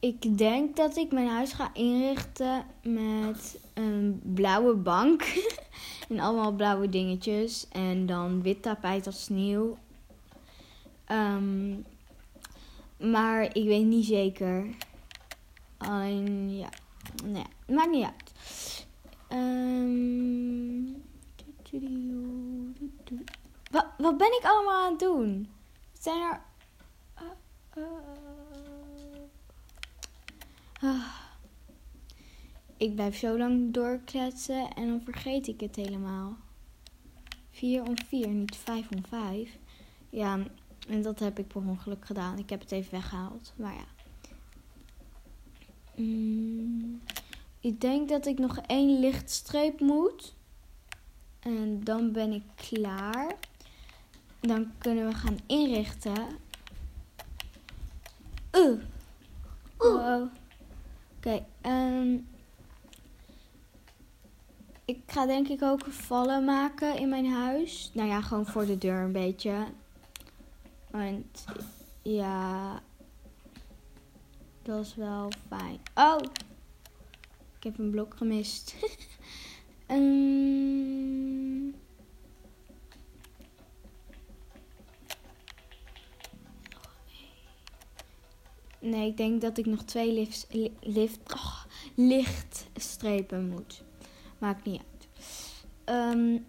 ik 0.00 0.38
denk 0.38 0.76
dat 0.76 0.96
ik 0.96 1.12
mijn 1.12 1.28
huis 1.28 1.52
ga 1.52 1.70
inrichten 1.74 2.64
met 2.82 3.60
een 3.74 4.20
blauwe 4.24 4.74
bank. 4.74 5.22
en 6.08 6.20
allemaal 6.20 6.52
blauwe 6.52 6.88
dingetjes. 6.88 7.68
En 7.68 8.06
dan 8.06 8.42
wit 8.42 8.62
tapijt 8.62 9.06
als 9.06 9.24
sneeuw. 9.24 9.76
Ehm, 11.04 11.74
maar 12.96 13.42
ik 13.42 13.64
weet 13.64 13.84
niet 13.84 14.06
zeker. 14.06 14.66
Alleen, 15.76 16.56
ja. 16.56 16.68
Nee, 17.24 17.46
maakt 17.66 17.90
niet 17.90 18.04
uit. 18.04 18.34
Ehm, 19.28 20.84
wat, 23.70 23.86
wat 23.98 24.16
ben 24.18 24.36
ik 24.38 24.42
allemaal 24.42 24.84
aan 24.84 24.90
het 24.90 25.00
doen? 25.00 25.48
Zijn 25.92 26.22
er... 26.22 26.40
Uh, 27.76 27.84
uh, 27.84 27.84
uh. 30.82 31.25
Ik 32.76 32.94
blijf 32.94 33.18
zo 33.18 33.38
lang 33.38 33.72
doorkletsen 33.72 34.74
en 34.74 34.88
dan 34.88 35.00
vergeet 35.04 35.46
ik 35.46 35.60
het 35.60 35.76
helemaal. 35.76 36.36
4 37.50 37.82
om 37.82 37.94
4, 38.06 38.28
niet 38.28 38.56
5 38.56 38.88
om 38.90 39.04
5. 39.08 39.58
Ja, 40.10 40.38
en 40.88 41.02
dat 41.02 41.18
heb 41.18 41.38
ik 41.38 41.48
per 41.48 41.62
ongeluk 41.66 42.04
gedaan. 42.04 42.38
Ik 42.38 42.50
heb 42.50 42.60
het 42.60 42.72
even 42.72 42.90
weggehaald. 42.90 43.52
Maar 43.56 43.74
ja. 43.74 43.86
Mm, 45.94 47.00
ik 47.60 47.80
denk 47.80 48.08
dat 48.08 48.26
ik 48.26 48.38
nog 48.38 48.58
één 48.58 49.00
lichtstreep 49.00 49.80
moet. 49.80 50.34
En 51.38 51.84
dan 51.84 52.12
ben 52.12 52.32
ik 52.32 52.42
klaar. 52.54 53.36
Dan 54.40 54.72
kunnen 54.78 55.06
we 55.08 55.14
gaan 55.14 55.38
inrichten. 55.46 56.26
Oeh. 58.56 58.80
Wow. 59.76 60.22
Oké, 60.22 60.30
okay, 61.16 61.44
um, 61.62 62.26
ik 64.86 65.02
ga 65.06 65.26
denk 65.26 65.48
ik 65.48 65.62
ook 65.62 65.84
vallen 65.84 66.44
maken 66.44 66.98
in 66.98 67.08
mijn 67.08 67.26
huis. 67.26 67.90
Nou 67.94 68.08
ja, 68.08 68.20
gewoon 68.20 68.46
voor 68.46 68.66
de 68.66 68.78
deur 68.78 69.00
een 69.00 69.12
beetje. 69.12 69.66
Want 70.90 71.44
ja, 72.02 72.82
dat 74.62 74.84
is 74.84 74.94
wel 74.94 75.30
fijn. 75.48 75.80
Oh, 75.94 76.18
ik 77.56 77.62
heb 77.64 77.78
een 77.78 77.90
blok 77.90 78.14
gemist. 78.16 78.74
um... 79.90 81.74
Nee, 88.78 89.08
ik 89.08 89.16
denk 89.16 89.40
dat 89.40 89.58
ik 89.58 89.66
nog 89.66 89.82
twee 89.82 90.28
lift, 90.80 91.26
oh, 91.34 91.64
lichtstrepen 91.94 93.48
moet. 93.48 93.84
Maakt 94.38 94.64
niet 94.64 94.82
uit. 94.82 95.08
Um, 96.14 96.46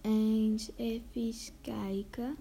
eens 0.00 0.70
even 0.76 1.54
kijken. 1.60 2.36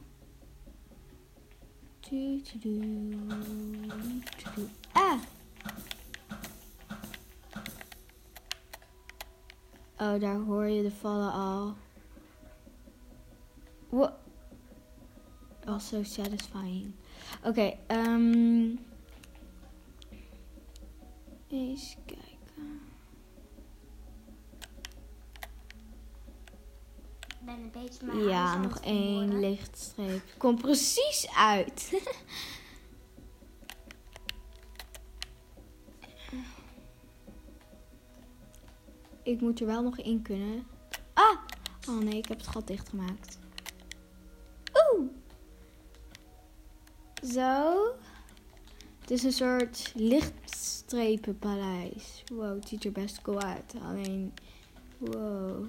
Ah! 4.92 5.20
Oh, 9.98 10.20
daar 10.20 10.40
hoor 10.40 10.66
je 10.66 10.84
de 10.84 10.92
vallen 10.92 11.32
al. 11.32 11.76
What? 13.90 14.14
Oh, 15.68 15.80
so 15.80 16.04
satisfying. 16.04 16.94
Oké, 17.44 17.48
okay, 17.48 17.80
um, 17.88 18.80
eens 21.48 21.96
kijken. 22.06 22.23
Ben 27.46 27.56
een 27.56 27.72
beetje 27.72 28.06
mijn 28.06 28.24
Ja, 28.24 28.58
nog 28.58 28.80
één 28.80 29.40
lichtstreep. 29.40 30.22
Komt 30.38 30.62
precies 30.62 31.28
uit. 31.36 31.92
ik 39.24 39.42
moet 39.42 39.60
er 39.60 39.66
wel 39.66 39.82
nog 39.82 39.98
in 39.98 40.22
kunnen. 40.22 40.68
Ah! 41.14 41.38
Oh 41.90 41.98
nee, 41.98 42.18
ik 42.18 42.28
heb 42.28 42.38
het 42.38 42.48
gat 42.48 42.68
dichtgemaakt. 42.68 43.40
Oeh! 44.74 45.10
Zo. 47.24 47.86
Het 49.00 49.12
is 49.12 49.24
een 49.24 49.32
soort 49.32 49.92
lichtstrepenpaleis. 49.96 52.24
Wow, 52.34 52.56
het 52.56 52.68
ziet 52.68 52.84
er 52.84 52.92
best 52.92 53.22
cool 53.22 53.42
uit. 53.42 53.74
Alleen, 53.84 54.34
wow. 54.98 55.66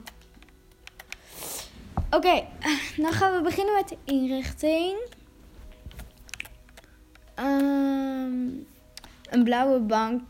Oké, 2.14 2.26
okay, 2.26 2.48
dan 2.96 3.12
gaan 3.12 3.32
we 3.32 3.40
beginnen 3.42 3.74
met 3.74 3.88
de 3.88 3.96
inrichting. 4.04 4.96
Um, 7.38 8.66
een 9.30 9.44
blauwe 9.44 9.80
bank. 9.80 10.22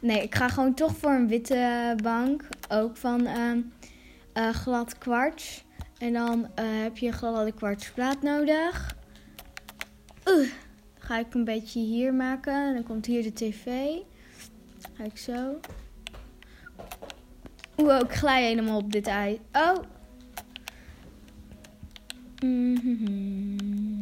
Nee, 0.00 0.22
ik 0.22 0.34
ga 0.34 0.48
gewoon 0.48 0.74
toch 0.74 0.96
voor 0.96 1.10
een 1.10 1.28
witte 1.28 1.94
bank. 2.02 2.48
Ook 2.68 2.96
van 2.96 3.26
um, 3.26 3.72
uh, 4.34 4.48
glad 4.48 4.98
kwarts. 4.98 5.64
En 5.98 6.12
dan 6.12 6.40
uh, 6.40 6.82
heb 6.82 6.98
je 6.98 7.12
gladde 7.12 7.52
kwartsplaat 7.52 8.22
nodig. 8.22 8.96
Uh, 10.28 10.48
ga 10.98 11.18
ik 11.18 11.34
een 11.34 11.44
beetje 11.44 11.80
hier 11.80 12.14
maken. 12.14 12.66
En 12.66 12.74
dan 12.74 12.82
komt 12.82 13.06
hier 13.06 13.22
de 13.22 13.32
tv. 13.32 13.64
Ga 14.96 15.04
ik 15.04 15.18
zo. 15.18 15.60
Oeh, 17.76 18.00
ik 18.00 18.12
glij 18.12 18.44
helemaal 18.44 18.78
op 18.78 18.92
dit 18.92 19.06
ei. 19.06 19.40
Oh, 19.52 19.76
Mm 22.42 23.92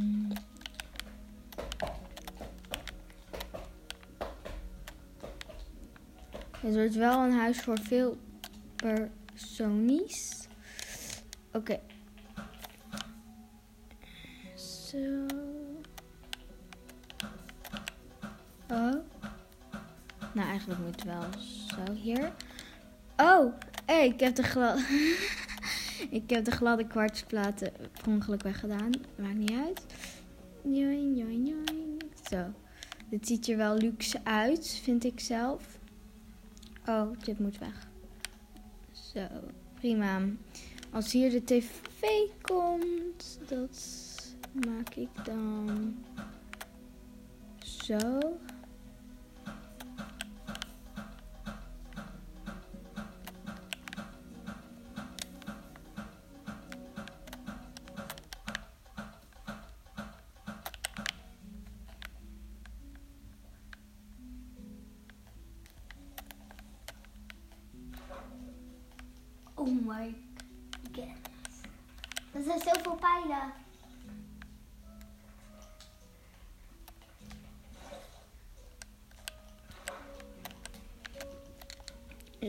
Het 6.60 6.74
wordt 6.74 6.94
wel 6.94 7.24
een 7.24 7.32
huis 7.32 7.60
voor 7.60 7.78
veel 7.78 8.18
personies. 8.76 10.46
Oké. 11.52 11.80
Zo. 14.54 15.26
Oh. 18.70 18.94
Nou, 20.32 20.48
eigenlijk 20.48 20.80
moet 20.80 20.94
het 20.94 21.04
wel 21.04 21.24
zo 21.68 21.92
hier. 21.92 22.32
Oh, 23.16 23.54
hey, 23.86 24.06
ik 24.06 24.20
heb 24.20 24.34
de 24.34 24.42
glad. 24.42 24.78
Ik 26.10 26.30
heb 26.30 26.44
de 26.44 26.50
gladde 26.50 26.86
kwartsplaten 26.86 27.72
per 27.92 28.06
ongeluk 28.06 28.42
weggedaan. 28.42 28.90
Maakt 29.16 29.34
niet 29.34 29.52
uit. 29.52 29.84
Join, 30.62 31.16
join, 31.16 31.46
join. 31.46 31.98
Zo. 32.30 32.44
Dit 33.10 33.26
ziet 33.26 33.48
er 33.48 33.56
wel 33.56 33.76
luxe 33.76 34.20
uit, 34.24 34.80
vind 34.82 35.04
ik 35.04 35.20
zelf. 35.20 35.78
Oh, 36.86 37.10
dit 37.24 37.38
moet 37.38 37.58
weg. 37.58 37.88
Zo, 38.92 39.26
prima. 39.74 40.20
Als 40.92 41.12
hier 41.12 41.30
de 41.30 41.44
tv 41.44 42.02
komt, 42.40 43.38
dat 43.48 44.06
maak 44.66 44.94
ik 44.94 45.24
dan 45.24 45.94
zo. 47.58 47.98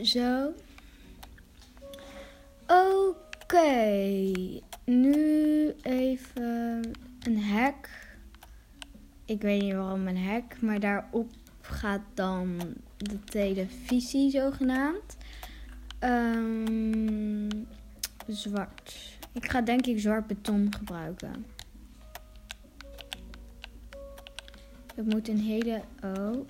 Zo. 0.04 0.54
Oké. 2.68 4.32
Nu 4.84 5.76
even 5.82 6.92
een 7.20 7.38
hek. 7.38 7.90
Ik 9.26 9.42
weet 9.42 9.62
niet 9.62 9.74
waarom 9.74 10.08
een 10.08 10.18
hek, 10.18 10.62
maar 10.62 10.80
daarop 10.80 11.30
gaat 11.62 12.02
dan 12.14 12.60
de 12.98 13.24
televisie 13.24 14.32
zogenaamd. 14.32 15.18
Ehm, 16.00 17.50
zwart. 18.28 19.18
Ik 19.32 19.50
ga 19.50 19.62
denk 19.62 19.86
ik 19.86 20.00
zwart 20.00 20.28
beton 20.28 20.74
gebruiken. 20.78 21.46
Het 24.96 25.14
moet 25.14 25.28
een 25.28 25.40
hele 25.40 25.82
oh, 26.04 26.46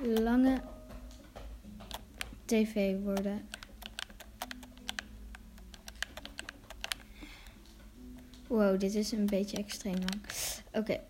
lange 0.00 0.60
tv 2.50 2.96
worden. 3.02 3.48
Wow, 8.46 8.80
dit 8.80 8.94
is 8.94 9.12
een 9.12 9.26
beetje 9.26 9.56
extreem 9.56 9.94
lang. 9.94 10.20
Oké. 10.72 11.00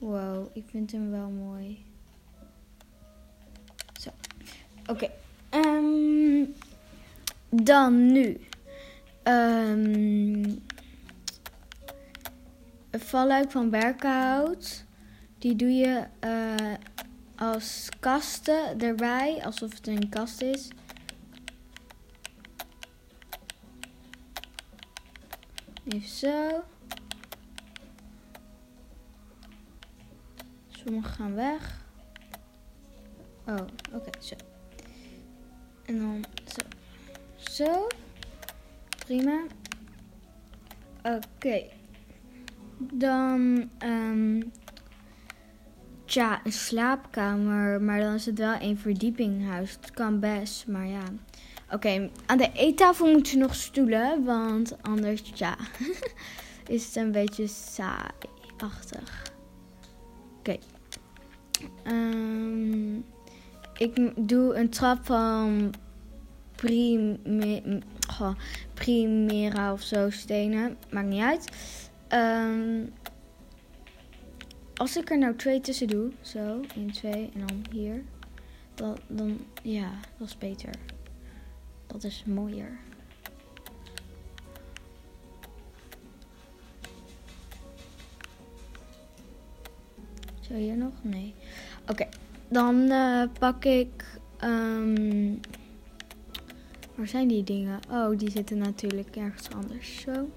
Wow, 0.00 0.46
ik 0.52 0.64
vind 0.70 0.92
hem 0.92 1.10
wel 1.10 1.28
mooi. 1.28 1.84
Zo. 4.00 4.10
Oké. 4.86 5.10
ehm, 5.50 6.44
dan 7.48 8.12
nu. 8.12 8.40
Ehm 9.22 10.56
een 12.90 13.00
valluik 13.00 13.50
van 13.50 13.70
berkenhout. 13.70 14.84
Die 15.38 15.56
doe 15.56 15.70
je 15.70 16.04
eh, 16.18 16.74
als 17.38 17.88
kasten 18.00 18.80
erbij, 18.80 19.44
alsof 19.44 19.74
het 19.74 19.86
een 19.86 20.08
kast 20.08 20.40
is. 20.40 20.68
Even 25.84 26.08
zo. 26.08 26.64
Sommige 30.68 31.08
gaan 31.08 31.34
weg. 31.34 31.84
Oh, 33.46 33.66
oké, 33.92 34.10
zo. 34.20 34.34
En 35.84 35.98
dan 35.98 36.24
zo. 36.46 36.62
Zo. 37.36 37.86
Prima. 39.06 39.42
Oké. 41.02 41.62
Dan, 42.78 43.70
ehm 43.78 44.40
tja, 46.08 46.40
een 46.44 46.52
slaapkamer. 46.52 47.82
Maar 47.82 48.00
dan 48.00 48.14
is 48.14 48.26
het 48.26 48.38
wel 48.38 48.54
een 48.60 48.78
verdiepinghuis. 48.78 49.70
Het 49.80 49.90
kan 49.90 50.20
best, 50.20 50.66
maar 50.66 50.86
ja. 50.86 51.02
Oké, 51.72 52.10
aan 52.26 52.38
de 52.38 52.50
eettafel 52.52 53.12
moeten 53.12 53.38
nog 53.38 53.54
stoelen. 53.54 54.24
Want 54.24 54.76
anders, 54.82 55.32
ja, 55.34 55.56
is 56.66 56.86
het 56.86 56.96
een 56.96 57.12
beetje 57.12 57.46
saai-achtig. 57.46 59.32
Oké. 60.38 60.56
Ehm, 61.82 62.94
ik 63.76 64.12
doe 64.28 64.54
een 64.54 64.68
trap 64.68 65.06
van 65.06 65.74
prime, 66.56 67.18
goh, 68.08 68.34
primera 68.74 69.72
of 69.72 69.82
zo 69.82 70.10
stenen. 70.10 70.76
Maakt 70.90 71.08
niet 71.08 71.22
uit. 71.22 71.48
Ehm, 72.08 72.84
als 74.78 74.96
ik 74.96 75.10
er 75.10 75.18
nou 75.18 75.36
twee 75.36 75.60
tussen 75.60 75.86
doe, 75.88 76.10
zo, 76.20 76.60
1, 76.76 76.92
2 76.92 77.12
en 77.34 77.46
dan 77.46 77.64
hier, 77.70 78.02
dan, 78.74 78.98
dan 79.06 79.38
ja, 79.62 79.90
dat 80.18 80.28
is 80.28 80.38
beter. 80.38 80.70
Dat 81.86 82.04
is 82.04 82.24
mooier. 82.26 82.78
Zo 90.40 90.54
hier 90.54 90.76
nog? 90.76 90.92
Nee. 91.02 91.34
Oké, 91.88 92.08
dan 92.48 92.90
eh, 92.90 93.22
pak 93.38 93.64
ik. 93.64 94.04
ehm, 94.38 95.34
waar 96.94 97.06
zijn 97.08 97.28
die 97.28 97.44
dingen? 97.44 97.80
Oh, 97.90 98.18
die 98.18 98.30
zitten 98.30 98.58
natuurlijk 98.58 99.16
ergens 99.16 99.50
anders. 99.50 100.00
Zo. 100.00 100.28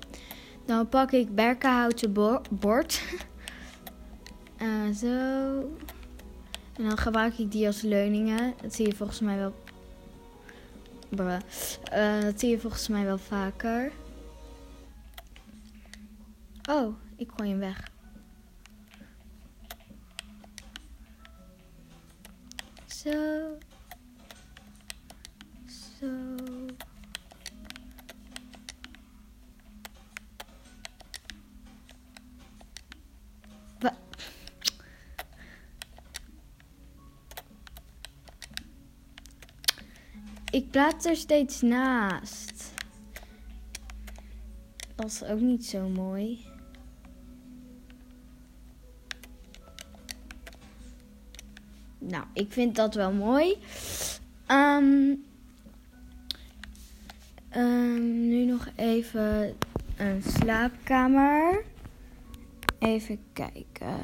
Dan 0.65 0.89
pak 0.89 1.11
ik 1.11 1.35
berkenhouten 1.35 2.13
bo- 2.13 2.41
bord. 2.49 3.01
Eh, 4.61 4.89
zo. 4.95 5.07
En 6.73 6.83
dan 6.83 6.97
gebruik 6.97 7.37
ik 7.37 7.51
die 7.51 7.67
als 7.67 7.81
leuningen. 7.81 8.53
Dat 8.61 8.73
zie 8.73 8.87
je 8.87 8.95
volgens 8.95 9.19
mij 9.19 9.37
wel. 9.37 9.53
Eh, 11.91 12.21
dat 12.21 12.39
zie 12.39 12.49
je 12.49 12.59
volgens 12.59 12.87
mij 12.87 13.05
wel 13.05 13.17
vaker. 13.17 13.91
Oh, 16.69 16.95
ik 17.15 17.29
gooi 17.35 17.49
hem 17.49 17.59
weg. 17.59 17.91
Zo. 22.85 23.57
Zo. 25.99 26.60
Ik 40.51 40.69
plaats 40.71 41.05
er 41.05 41.15
steeds 41.15 41.61
naast. 41.61 42.73
Dat 44.95 45.05
is 45.05 45.23
ook 45.23 45.39
niet 45.39 45.65
zo 45.65 45.89
mooi. 45.89 46.45
Nou, 51.99 52.23
ik 52.33 52.51
vind 52.51 52.75
dat 52.75 52.95
wel 52.95 53.11
mooi. 53.11 53.57
Ehm, 54.45 55.15
ehm, 57.49 58.27
nu 58.27 58.45
nog 58.45 58.67
even 58.75 59.55
een 59.97 60.23
slaapkamer. 60.23 61.63
Even 62.79 63.19
kijken. 63.33 63.99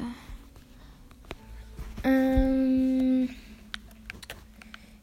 Ehm, 2.00 3.07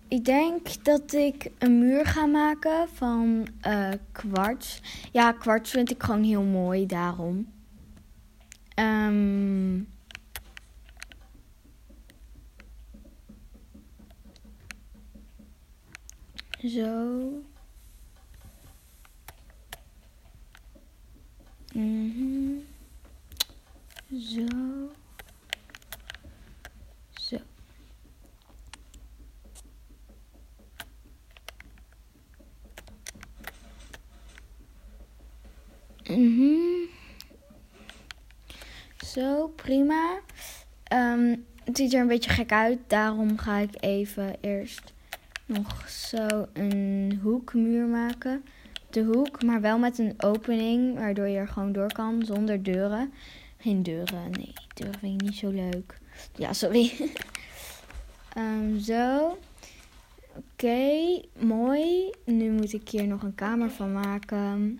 ik 0.07 0.25
denk 0.25 0.83
dat 0.83 1.13
ik 1.13 1.51
een 1.57 1.79
muur 1.79 2.05
ga 2.05 2.25
maken 2.25 2.89
van 2.93 3.47
eh 3.61 3.89
kwarts. 4.11 4.81
Ja, 5.11 5.31
kwarts 5.31 5.71
vind 5.71 5.91
ik 5.91 6.03
gewoon 6.03 6.23
heel 6.23 6.43
mooi, 6.43 6.85
daarom. 6.85 7.47
Ehm, 8.75 9.79
zo. 16.67 17.43
Zo. 21.73 22.61
Zo. 24.11 25.04
Mhm. 36.09 36.75
Zo, 39.05 39.47
prima. 39.47 40.19
Ehm, 40.83 41.35
het 41.63 41.77
ziet 41.77 41.93
er 41.93 42.01
een 42.01 42.07
beetje 42.07 42.29
gek 42.29 42.51
uit. 42.51 42.79
Daarom 42.87 43.37
ga 43.37 43.57
ik 43.57 43.75
even 43.79 44.35
eerst 44.41 44.93
nog 45.45 45.89
zo 45.89 46.47
een 46.53 47.19
hoekmuur 47.23 47.85
maken. 47.85 48.43
De 48.89 49.03
hoek, 49.03 49.43
maar 49.43 49.61
wel 49.61 49.77
met 49.79 49.97
een 49.97 50.13
opening, 50.17 50.97
waardoor 50.97 51.27
je 51.27 51.37
er 51.37 51.47
gewoon 51.47 51.71
door 51.71 51.93
kan 51.93 52.25
zonder 52.25 52.63
deuren. 52.63 53.13
Geen 53.57 53.83
deuren, 53.83 54.31
nee, 54.31 54.53
deuren 54.73 54.99
vind 54.99 55.21
ik 55.21 55.27
niet 55.27 55.37
zo 55.37 55.49
leuk. 55.49 55.99
Ja, 56.35 56.53
sorry. 56.53 56.91
Ehm, 58.33 58.79
zo. 58.79 59.37
Oké, 60.35 61.21
mooi. 61.39 62.11
Nu 62.25 62.51
moet 62.51 62.73
ik 62.73 62.89
hier 62.89 63.07
nog 63.07 63.23
een 63.23 63.35
kamer 63.35 63.71
van 63.71 63.93
maken. 63.93 64.79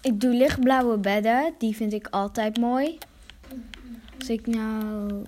Ik 0.00 0.20
doe 0.20 0.34
lichtblauwe 0.34 0.98
bedden. 0.98 1.54
Die 1.58 1.76
vind 1.76 1.92
ik 1.92 2.06
altijd 2.10 2.58
mooi. 2.58 2.98
Als 4.18 4.28
ik 4.28 4.46
nou... 4.46 5.24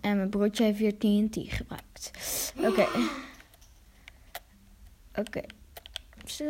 En 0.00 0.16
mijn 0.16 0.28
broertje 0.30 0.64
heeft 0.64 0.78
weer 0.78 0.98
TNT 0.98 1.36
gebruikt. 1.48 2.10
Oké. 2.58 2.86
Oké. 5.14 5.42
Zo. 6.24 6.44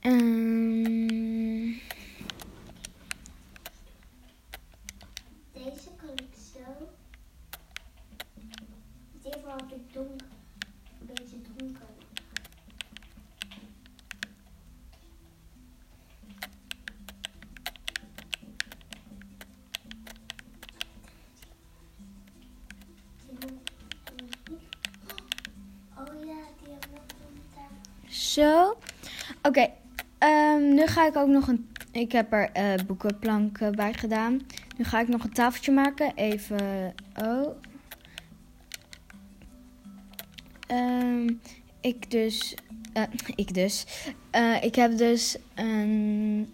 Ehm, 0.00 1.70
Zo. 28.32 28.76
Oké. 29.42 29.68
ehm, 30.18 30.74
nu 30.74 30.86
ga 30.86 31.06
ik 31.06 31.16
ook 31.16 31.28
nog 31.28 31.48
een. 31.48 31.70
Ik 31.92 32.12
heb 32.12 32.32
er 32.32 32.50
eh, 32.52 32.74
boekenplanken 32.86 33.76
bij 33.76 33.92
gedaan. 33.94 34.40
Nu 34.76 34.84
ga 34.84 35.00
ik 35.00 35.08
nog 35.08 35.24
een 35.24 35.32
tafeltje 35.32 35.72
maken. 35.72 36.12
Even. 36.14 36.94
Oh. 37.22 37.56
Ehm, 40.66 41.28
ik 41.80 42.10
dus. 42.10 42.54
eh, 42.92 43.02
ik 43.34 43.54
dus. 43.54 43.86
Eh, 44.30 44.62
ik 44.62 44.74
heb 44.74 44.96
dus 44.96 45.36
een. 45.54 46.52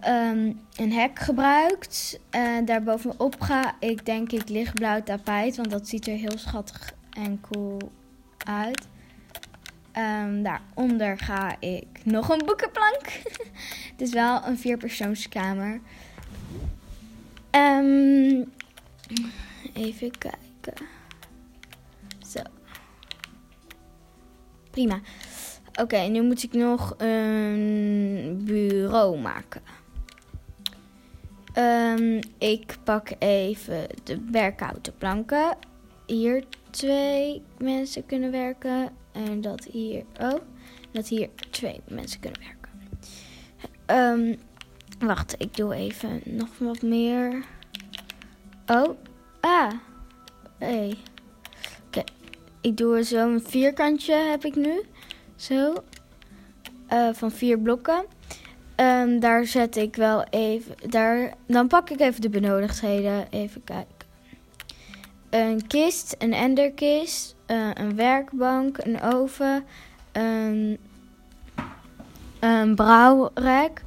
ehm, 0.00 0.52
een 0.76 0.92
hek 0.92 1.18
gebruikt. 1.18 2.20
En 2.30 2.64
daarbovenop 2.64 3.40
ga 3.40 3.76
ik 3.80 4.06
denk 4.06 4.32
ik 4.32 4.48
lichtblauw 4.48 5.02
tapijt. 5.02 5.56
Want 5.56 5.70
dat 5.70 5.88
ziet 5.88 6.06
er 6.06 6.16
heel 6.16 6.38
schattig 6.38 6.92
en 7.10 7.40
cool 7.40 7.78
uit. 8.44 8.88
Ehm, 9.92 10.42
daaronder 10.42 11.18
ga 11.18 11.56
ik 11.60 11.86
nog 12.04 12.28
een 12.28 12.46
boekenplank. 12.46 13.02
Het 13.90 14.00
is 14.00 14.12
wel 14.12 14.46
een 14.46 14.58
vierpersoonskamer. 14.58 15.80
Ehm 17.50 18.42
even 19.72 20.10
kijken. 20.10 20.86
Zo. 22.26 22.40
Prima. 24.70 25.00
Oké, 25.80 25.98
nu 25.98 26.22
moet 26.22 26.42
ik 26.42 26.52
nog 26.52 26.94
een 26.98 28.40
bureau 28.44 29.18
maken. 29.18 29.62
Ehm, 31.52 32.20
ik 32.38 32.76
pak 32.84 33.10
even 33.18 33.86
de 34.04 34.20
werkhouten 34.30 34.96
planken. 34.98 35.56
Hier 36.06 36.44
twee 36.70 37.42
mensen 37.58 38.06
kunnen 38.06 38.30
werken. 38.30 38.90
En 39.26 39.40
dat 39.40 39.64
hier 39.64 40.04
ook. 40.20 40.42
Dat 40.90 41.08
hier 41.08 41.28
twee 41.50 41.80
mensen 41.88 42.20
kunnen 42.20 42.40
werken. 42.40 42.70
Ehm, 43.86 44.36
wacht, 45.06 45.34
ik 45.38 45.56
doe 45.56 45.74
even 45.74 46.20
nog 46.24 46.48
wat 46.58 46.82
meer. 46.82 47.44
Oh, 48.66 48.88
ah. 49.40 49.72
Hey. 50.58 50.96
Oké, 51.86 52.02
ik 52.60 52.76
doe 52.76 53.02
zo'n 53.02 53.40
vierkantje 53.44 54.14
heb 54.14 54.44
ik 54.44 54.56
nu. 54.56 54.82
Zo. 55.36 55.74
Eh, 56.86 57.08
van 57.12 57.30
vier 57.30 57.58
blokken. 57.58 58.04
Ehm, 58.74 59.18
daar 59.18 59.46
zet 59.46 59.76
ik 59.76 59.96
wel 59.96 60.24
even. 60.24 60.74
Daar, 60.90 61.34
dan 61.46 61.68
pak 61.68 61.90
ik 61.90 62.00
even 62.00 62.20
de 62.20 62.28
benodigdheden. 62.30 63.26
Even 63.30 63.64
kijken. 63.64 63.97
Een 65.30 65.66
kist, 65.66 66.14
een 66.18 66.32
enderkist, 66.32 67.36
eh, 67.46 67.70
een 67.74 67.96
werkbank, 67.96 68.78
een 68.78 69.00
oven, 69.00 69.64
een, 70.12 70.78
een 72.40 72.74
brouwrek 72.74 73.82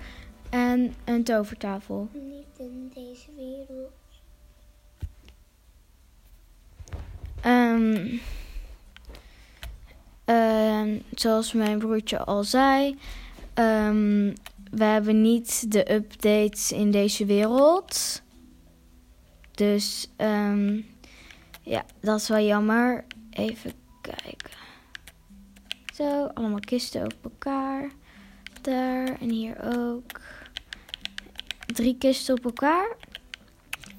en 0.50 0.94
een 1.06 1.24
tovertafel. 1.24 2.10
Niet 2.14 2.58
in 2.58 2.92
deze 2.94 3.28
wereld. 3.36 3.92
Ehm, 7.42 8.18
ehm, 10.26 11.00
zoals 11.14 11.54
mijn 11.54 11.80
broertje 11.80 12.20
al 12.20 12.44
zei, 12.44 12.98
ehm, 13.54 14.34
we 14.72 14.84
hebben 14.84 15.22
niet 15.22 15.72
de 15.72 15.94
updates 15.94 16.72
in 16.72 16.92
deze 16.92 17.26
wereld. 17.26 18.22
Dus 19.52 20.10
ehm, 20.16 20.80
ja, 21.72 21.86
dat 22.00 22.20
is 22.20 22.28
wel 22.28 22.40
jammer. 22.40 23.04
Even 23.30 23.72
kijken. 24.02 24.50
Zo, 25.94 26.26
allemaal 26.34 26.60
kisten 26.60 27.04
op 27.04 27.18
elkaar. 27.24 27.90
Daar 28.62 29.20
en 29.20 29.30
hier 29.30 29.58
ook. 29.76 30.20
Drie 31.66 31.98
kisten 31.98 32.38
op 32.38 32.46
elkaar. 32.46 32.96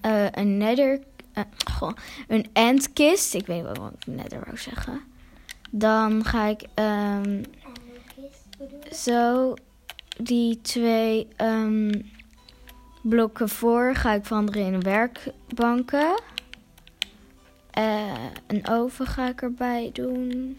Eh, 0.01 0.27
een 0.31 0.57
nether. 0.57 1.01
eh, 1.33 1.43
goh, 1.73 1.93
een 2.29 2.47
endkist. 2.53 3.35
Ik 3.35 3.47
weet 3.47 3.65
niet 3.67 3.77
wat 3.79 3.93
ik 3.99 4.07
nether 4.07 4.41
wou 4.45 4.57
zeggen. 4.57 5.01
Dan 5.71 6.25
ga 6.25 6.47
ik 6.47 6.63
ehm, 6.75 7.43
zo 8.91 9.55
die 10.17 10.61
twee 10.61 11.29
ehm, 11.37 12.01
blokken 13.03 13.49
voor 13.49 13.95
ga 13.95 14.13
ik 14.13 14.25
veranderen 14.25 14.73
in 14.73 14.83
werkbanken. 14.83 16.21
Eh, 17.73 18.25
een 18.47 18.69
oven 18.69 19.07
ga 19.07 19.29
ik 19.29 19.43
erbij 19.43 19.91
doen. 19.93 20.57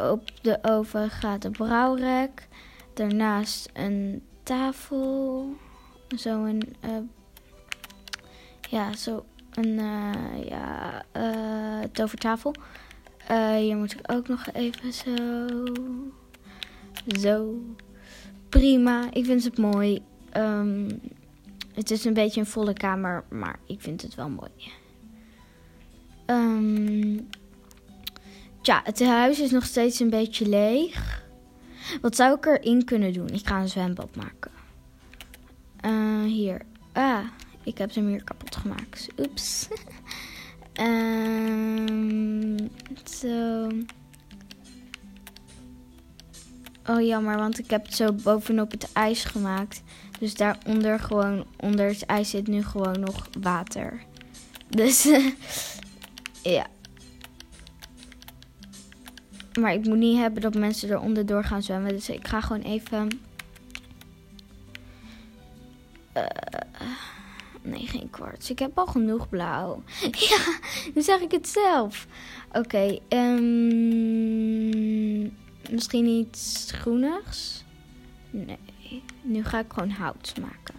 Op 0.00 0.30
de 0.42 0.58
oven 0.62 1.10
gaat 1.10 1.42
de 1.42 1.50
brouwrek. 1.50 2.48
Daarnaast 2.94 3.70
een 3.72 4.22
tafel. 4.42 5.48
Zo 6.16 6.44
een... 6.44 6.62
eh, 6.80 6.90
ja, 8.70 8.92
zo 8.96 9.24
een... 9.54 9.78
eh, 9.78 10.48
ja, 10.48 11.02
tovertafel. 11.92 12.54
Hier 13.56 13.76
moet 13.76 13.92
ik 13.92 14.12
ook 14.12 14.28
nog 14.28 14.46
even 14.52 14.92
zo... 14.92 15.46
Zo. 17.20 17.54
Prima. 18.48 19.12
Ik 19.12 19.24
vind 19.24 19.44
het 19.44 19.58
mooi. 19.58 20.02
Ehm, 20.30 20.90
het 21.74 21.90
is 21.90 22.04
een 22.04 22.14
beetje 22.14 22.40
een 22.40 22.46
volle 22.46 22.72
kamer, 22.72 23.24
maar 23.28 23.58
ik 23.66 23.80
vind 23.80 24.02
het 24.02 24.14
wel 24.14 24.28
mooi. 24.28 24.50
Ehm 26.26 27.18
tja, 28.60 28.80
het 28.84 29.04
huis 29.04 29.40
is 29.40 29.50
nog 29.50 29.64
steeds 29.64 30.00
een 30.00 30.10
beetje 30.10 30.48
leeg. 30.48 31.22
Wat 32.00 32.16
zou 32.16 32.36
ik 32.36 32.46
erin 32.46 32.84
kunnen 32.84 33.12
doen? 33.12 33.28
Ik 33.28 33.46
ga 33.46 33.60
een 33.60 33.68
zwembad 33.68 34.16
maken. 34.16 34.50
Eh, 35.80 36.22
hier. 36.22 36.62
Ah, 36.92 37.24
ik 37.62 37.78
heb 37.78 37.94
hem 37.94 38.08
hier 38.08 38.24
kapot 38.24 38.56
gemaakt. 38.56 39.08
Oeps. 39.18 39.68
Ehm 40.72 42.56
zo. 43.04 43.68
Oh 46.86 47.00
jammer, 47.00 47.36
want 47.36 47.58
ik 47.58 47.70
heb 47.70 47.84
het 47.84 47.94
zo 47.94 48.12
bovenop 48.12 48.70
het 48.70 48.92
ijs 48.92 49.24
gemaakt. 49.24 49.82
Dus 50.18 50.34
daaronder 50.34 51.00
gewoon, 51.00 51.46
onder 51.56 51.86
het 51.86 52.06
ijs 52.06 52.30
zit 52.30 52.46
nu 52.46 52.62
gewoon 52.62 53.00
nog 53.00 53.28
water. 53.40 54.02
Dus 54.68 55.08
ja. 56.44 56.66
Maar 59.60 59.72
ik 59.72 59.84
moet 59.84 59.98
niet 59.98 60.18
hebben 60.18 60.42
dat 60.42 60.54
mensen 60.54 60.90
eronder 60.90 61.26
door 61.26 61.44
gaan 61.44 61.62
zwemmen. 61.62 61.92
Dus 61.92 62.08
ik 62.08 62.26
ga 62.26 62.40
gewoon 62.40 62.62
even... 62.62 63.20
Eh, 66.12 66.24
nee, 67.62 67.86
geen 67.86 68.10
kwarts. 68.10 68.50
Ik 68.50 68.58
heb 68.58 68.78
al 68.78 68.86
genoeg 68.86 69.28
blauw. 69.28 69.82
ja, 70.30 70.58
nu 70.94 71.02
zeg 71.02 71.20
ik 71.20 71.30
het 71.30 71.48
zelf. 71.48 72.06
Oké, 72.52 72.98
ehm, 73.08 74.42
misschien 75.70 76.06
iets 76.06 76.70
groenigs? 76.72 77.64
Nee, 78.30 79.02
nu 79.22 79.44
ga 79.44 79.58
ik 79.58 79.72
gewoon 79.72 79.90
hout 79.90 80.34
maken. 80.40 80.74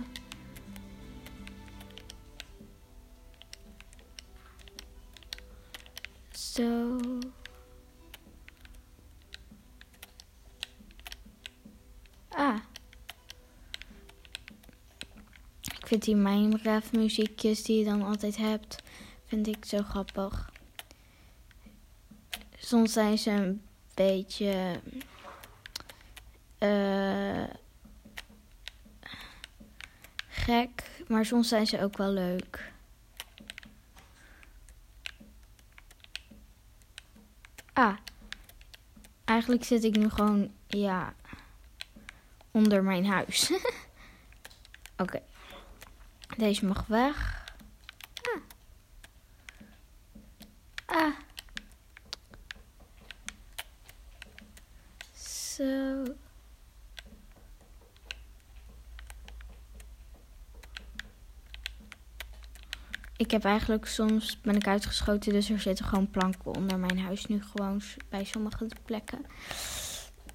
Zo. 6.55 6.99
Ah. 12.29 12.59
Ik 15.61 15.87
vind 15.87 16.03
die 16.03 16.15
Minecraft 16.15 16.91
muziekjes 16.91 17.63
die 17.63 17.77
je 17.77 17.85
dan 17.85 18.01
altijd 18.01 18.37
hebt, 18.37 18.83
vind 19.25 19.47
ik 19.47 19.65
zo 19.65 19.83
grappig. 19.83 20.51
Soms 22.57 22.93
zijn 22.93 23.17
ze 23.17 23.31
een 23.31 23.61
beetje 23.93 24.81
eh, 26.57 27.43
gek, 30.27 31.03
maar 31.07 31.25
soms 31.25 31.47
zijn 31.47 31.67
ze 31.67 31.81
ook 31.81 31.97
wel 31.97 32.11
leuk. 32.11 32.73
Ah, 37.75 37.95
eigenlijk 39.47 39.81
zit 39.81 39.95
ik 39.95 40.01
nu 40.01 40.09
gewoon, 40.09 40.51
ja, 40.67 41.13
onder 42.51 42.83
mijn 42.83 43.05
huis. 43.05 43.51
Oké, 45.03 45.21
deze 46.37 46.65
mag 46.65 46.85
weg. 46.87 47.45
Ah. 48.21 48.41
Ah. 50.85 51.15
Zo. 55.13 56.03
ik 63.17 63.24
heb 63.35 63.45
eigenlijk 63.45 63.85
soms 63.85 64.41
ben 64.41 64.55
ik 64.55 64.67
uitgeschoten, 64.67 65.33
dus 65.33 65.49
er 65.49 65.59
zitten 65.59 65.85
gewoon 65.85 66.09
planken 66.09 66.55
onder 66.55 66.79
mijn 66.79 66.99
huis 66.99 67.25
nu 67.25 67.43
gewoon 67.43 67.81
bij 68.09 68.23
sommige 68.23 68.67
plekken. 68.85 69.25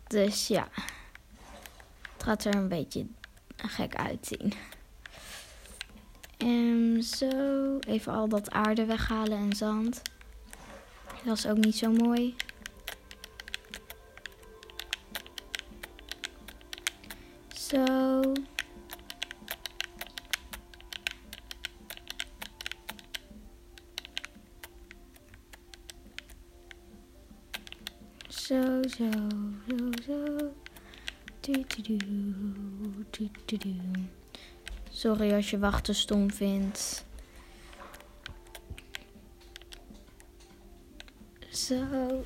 Dus 0.07 0.47
ja, 0.49 0.69
het 2.13 2.23
gaat 2.23 2.45
er 2.45 2.55
een 2.55 2.69
beetje 2.69 3.07
gek 3.57 3.95
uitzien. 3.95 4.53
En 6.37 7.03
zo, 7.03 7.79
even 7.79 8.13
al 8.13 8.29
dat 8.29 8.51
aarde 8.51 8.85
weghalen 8.85 9.39
en 9.39 9.57
zand. 9.57 10.03
Dat 11.25 11.37
is 11.37 11.47
ook 11.47 11.59
niet 11.59 11.77
zo 11.77 11.93
mooi. 11.93 12.35
Zo. 17.57 18.33
Zo, 28.97 29.11
zo, 29.69 29.91
zo. 30.07 30.53
Sorry 34.91 35.33
als 35.33 35.51
je 35.51 35.59
wachten 35.59 35.95
stom 35.95 36.33
vindt. 36.33 37.05
Zo. 41.51 42.25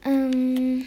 Ehm. 0.00 0.78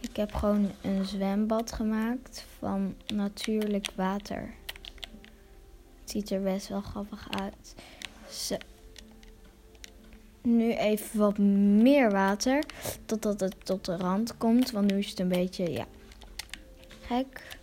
Ik 0.00 0.16
heb 0.16 0.34
gewoon 0.34 0.70
een 0.82 1.04
zwembad 1.04 1.72
gemaakt 1.72 2.46
van 2.58 2.94
natuurlijk 3.14 3.90
water. 3.96 4.54
Het 6.00 6.10
ziet 6.10 6.30
er 6.30 6.42
best 6.42 6.68
wel 6.68 6.80
grappig 6.80 7.28
uit. 7.30 7.74
Zo. 8.30 8.56
Nu 10.46 10.72
even 10.72 11.18
wat 11.18 11.38
meer 11.38 12.10
water. 12.10 12.64
Totdat 13.06 13.40
het 13.40 13.64
tot 13.64 13.84
de 13.84 13.96
rand 13.96 14.36
komt. 14.36 14.70
Want 14.70 14.90
nu 14.90 14.98
is 14.98 15.10
het 15.10 15.18
een 15.18 15.28
beetje, 15.28 15.72
ja, 15.72 15.86
gek. 17.00 17.58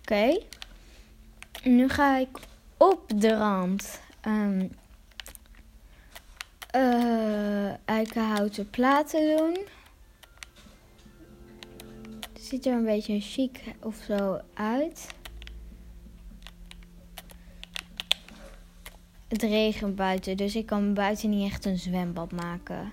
Oké. 0.00 0.40
Nu 1.62 1.88
ga 1.88 2.16
ik 2.16 2.38
op 2.76 3.02
de 3.16 3.36
rand 3.36 4.00
ehm 4.20 4.66
eh, 6.70 7.88
eikenhouten 7.88 8.70
platen 8.70 9.36
doen. 9.36 9.58
Ziet 12.40 12.66
er 12.66 12.72
een 12.72 12.84
beetje 12.84 13.20
chic 13.20 13.60
of 13.80 13.96
zo 14.06 14.40
uit. 14.54 15.06
Het 19.28 19.42
regent 19.42 19.96
buiten, 19.96 20.36
dus 20.36 20.56
ik 20.56 20.66
kan 20.66 20.94
buiten 20.94 21.30
niet 21.30 21.50
echt 21.50 21.64
een 21.64 21.78
zwembad 21.78 22.32
maken. 22.32 22.92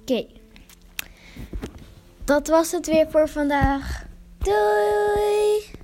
Oké. 0.00 0.26
Dat 2.24 2.48
was 2.48 2.72
het 2.72 2.86
weer 2.86 3.10
voor 3.10 3.28
vandaag. 3.28 4.06
Doei! 4.38 5.75